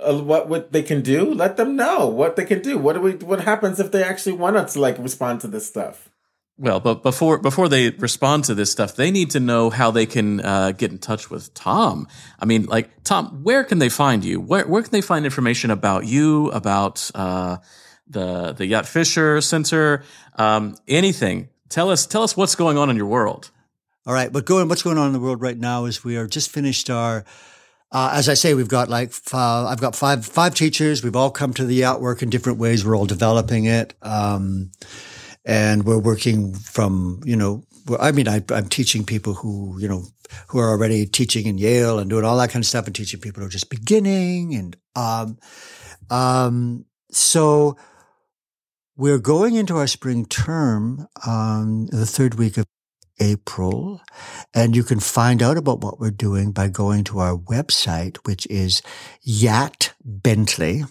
[0.00, 1.32] uh, what what they can do?
[1.32, 2.76] Let them know what they can do.
[2.76, 3.12] What do we?
[3.12, 6.10] What happens if they actually want us to like respond to this stuff?
[6.56, 10.06] Well, but before before they respond to this stuff, they need to know how they
[10.06, 12.06] can uh, get in touch with Tom.
[12.38, 14.40] I mean, like Tom, where can they find you?
[14.40, 17.56] Where where can they find information about you, about uh,
[18.06, 20.04] the the Yat Fisher Center,
[20.36, 21.48] um, anything?
[21.70, 23.50] Tell us tell us what's going on in your world.
[24.06, 26.28] All right, but going what's going on in the world right now is we are
[26.28, 27.24] just finished our.
[27.90, 31.02] Uh, as I say, we've got like five, I've got five five teachers.
[31.02, 32.84] We've all come to the Yat work in different ways.
[32.84, 33.94] We're all developing it.
[34.02, 34.70] Um,
[35.44, 37.64] and we're working from you know
[38.00, 40.04] I mean I, am teaching people who you know
[40.48, 43.20] who are already teaching in Yale and doing all that kind of stuff and teaching
[43.20, 45.38] people who are just beginning and um
[46.10, 47.76] um so
[48.96, 52.64] we're going into our spring term um the third week of
[53.20, 54.00] April.
[54.52, 58.46] And you can find out about what we're doing by going to our website, which
[58.46, 58.82] is
[59.22, 60.84] Yat Bentley.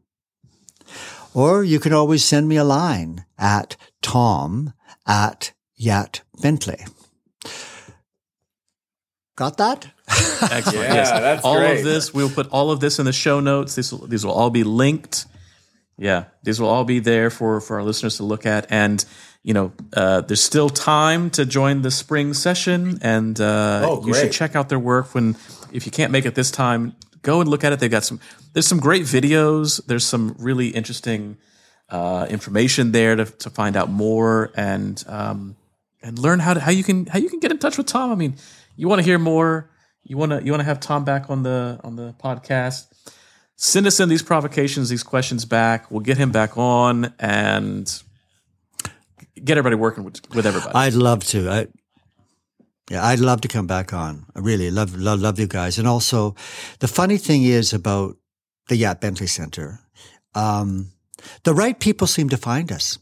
[1.33, 4.73] Or you can always send me a line at tom
[5.07, 6.85] at yat bentley.
[9.35, 9.87] Got that?
[10.07, 10.89] Excellent.
[10.89, 11.09] yeah, yes.
[11.09, 11.79] That's all great.
[11.79, 13.73] of this, we'll put all of this in the show notes.
[13.75, 15.25] This will, these will all be linked.
[15.97, 18.71] Yeah, these will all be there for, for our listeners to look at.
[18.71, 19.03] And
[19.43, 24.13] you know, uh, there's still time to join the spring session, and uh, oh, you
[24.13, 25.13] should check out their work.
[25.13, 25.35] When
[25.73, 27.79] if you can't make it this time, go and look at it.
[27.79, 28.21] They've got some.
[28.53, 29.85] There's some great videos.
[29.85, 31.37] There's some really interesting
[31.89, 35.57] uh, information there to, to find out more and um,
[36.01, 38.11] and learn how to how you can how you can get in touch with Tom.
[38.11, 38.37] I mean,
[38.77, 39.69] you want to hear more.
[40.03, 42.92] You want to you want to have Tom back on the on the podcast.
[43.63, 45.89] Send us in these provocations, these questions back.
[45.89, 48.03] We'll get him back on and
[49.41, 50.73] get everybody working with, with everybody.
[50.75, 51.49] I'd love to.
[51.49, 51.67] I,
[52.91, 54.25] yeah, I'd love to come back on.
[54.35, 55.79] I really love, love, love you guys.
[55.79, 56.35] And also,
[56.79, 58.17] the funny thing is about
[58.67, 59.79] the Yat Bentley Center,
[60.35, 60.91] um,
[61.43, 62.99] the right people seem to find us,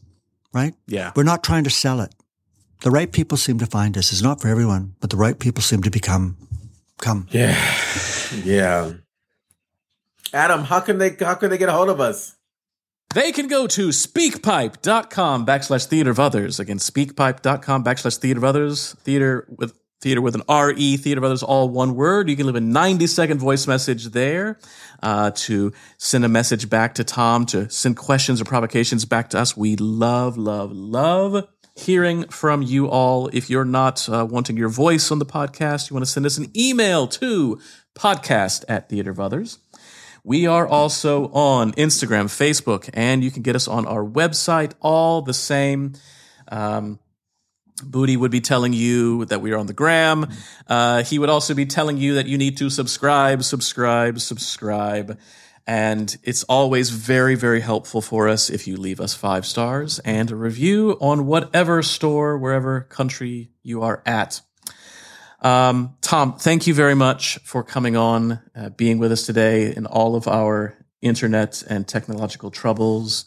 [0.54, 0.74] right?
[0.86, 1.10] Yeah.
[1.16, 2.14] We're not trying to sell it.
[2.82, 4.12] The right people seem to find us.
[4.12, 6.36] It's not for everyone, but the right people seem to become,
[6.98, 7.26] come.
[7.32, 7.58] Yeah.
[8.44, 8.92] Yeah.
[10.32, 12.36] Adam, how can they, how can they get a hold of us?
[13.14, 16.58] They can go to speakpipe.com backslash theater of others.
[16.58, 18.94] Again, speakpipe.com backslash theater of others.
[19.00, 22.28] Theater with theater with an R-E, theater of others, all one word.
[22.28, 24.58] You can leave a 90 second voice message there
[25.02, 29.38] uh, to send a message back to Tom, to send questions or provocations back to
[29.38, 29.56] us.
[29.56, 33.28] We love, love, love hearing from you all.
[33.32, 36.36] If you're not uh, wanting your voice on the podcast, you want to send us
[36.36, 37.60] an email to
[37.94, 39.58] podcast at theater of others.
[40.24, 45.22] We are also on Instagram, Facebook, and you can get us on our website, all
[45.22, 45.94] the same.
[46.48, 47.00] Um,
[47.82, 50.28] Booty would be telling you that we are on the gram.
[50.68, 55.18] Uh, he would also be telling you that you need to subscribe, subscribe, subscribe.
[55.66, 60.30] And it's always very, very helpful for us if you leave us five stars and
[60.30, 64.40] a review on whatever store, wherever country you are at.
[65.42, 69.86] Um, Tom, thank you very much for coming on, uh, being with us today in
[69.86, 73.24] all of our internet and technological troubles.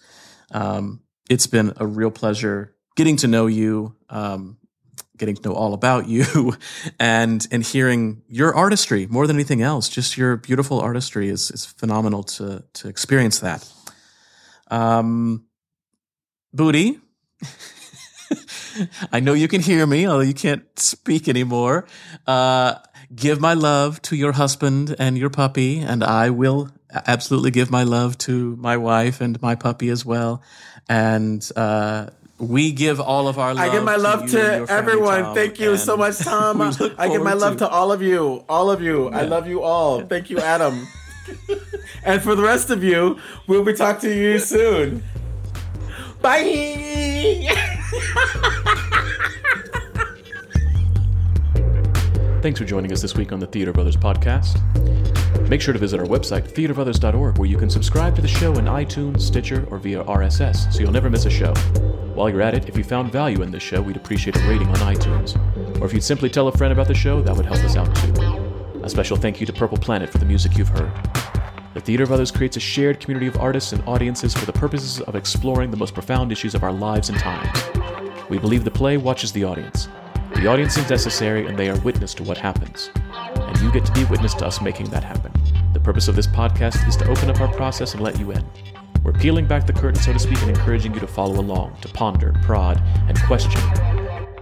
[0.51, 4.57] Um, it's been a real pleasure getting to know you, um,
[5.17, 6.55] getting to know all about you,
[6.99, 9.89] and and hearing your artistry more than anything else.
[9.89, 13.69] Just your beautiful artistry is is phenomenal to to experience that.
[14.71, 15.47] Um,
[16.53, 17.01] Booty.
[19.11, 21.87] I know you can hear me, although you can't speak anymore.
[22.27, 22.75] Uh,
[23.13, 26.71] give my love to your husband and your puppy, and I will
[27.05, 30.41] absolutely give my love to my wife and my puppy as well.
[30.87, 32.07] And uh,
[32.37, 33.63] we give all of our love.
[33.63, 35.23] I give my love to, everyone.
[35.23, 36.61] Tom, Thank you so much, Tom.
[36.97, 38.43] I give my love to, to all of you.
[38.49, 39.09] All of you.
[39.09, 39.19] Yeah.
[39.19, 40.01] I love you all.
[40.01, 40.87] Thank you, Adam.
[42.03, 45.03] and for the rest of you, we'll be talking to you soon.
[46.25, 46.41] Bye.
[52.41, 54.59] Thanks for joining us this week on the Theater of Others podcast.
[55.47, 58.65] Make sure to visit our website, theaterofothers.org, where you can subscribe to the show in
[58.65, 61.53] iTunes, Stitcher, or via RSS, so you'll never miss a show.
[62.15, 64.69] While you're at it, if you found value in this show, we'd appreciate a rating
[64.69, 65.37] on iTunes.
[65.79, 67.95] Or if you'd simply tell a friend about the show, that would help us out
[67.97, 68.13] too.
[68.81, 70.91] A special thank you to Purple Planet for the music you've heard.
[71.75, 75.01] The Theater of Others creates a shared community of artists and audiences for the purposes
[75.01, 77.59] of exploring the most profound issues of our lives and times.
[78.29, 79.89] We believe the play watches the audience.
[80.35, 82.91] The audience is necessary and they are witness to what happens.
[82.95, 85.33] And you get to be witness to us making that happen.
[85.73, 88.45] The purpose of this podcast is to open up our process and let you in.
[89.03, 91.89] We're peeling back the curtain, so to speak, and encouraging you to follow along, to
[91.89, 93.61] ponder, prod, and question,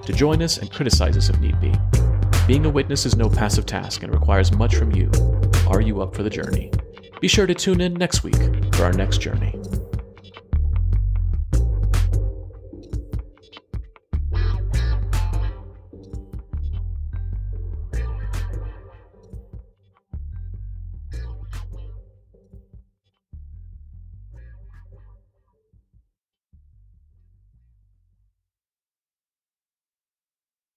[0.04, 1.74] to join us and criticize us if need be.
[2.46, 5.10] Being a witness is no passive task and requires much from you.
[5.68, 6.70] Are you up for the journey?
[7.19, 8.35] Be sure to tune in next week
[8.76, 9.56] for our next journey.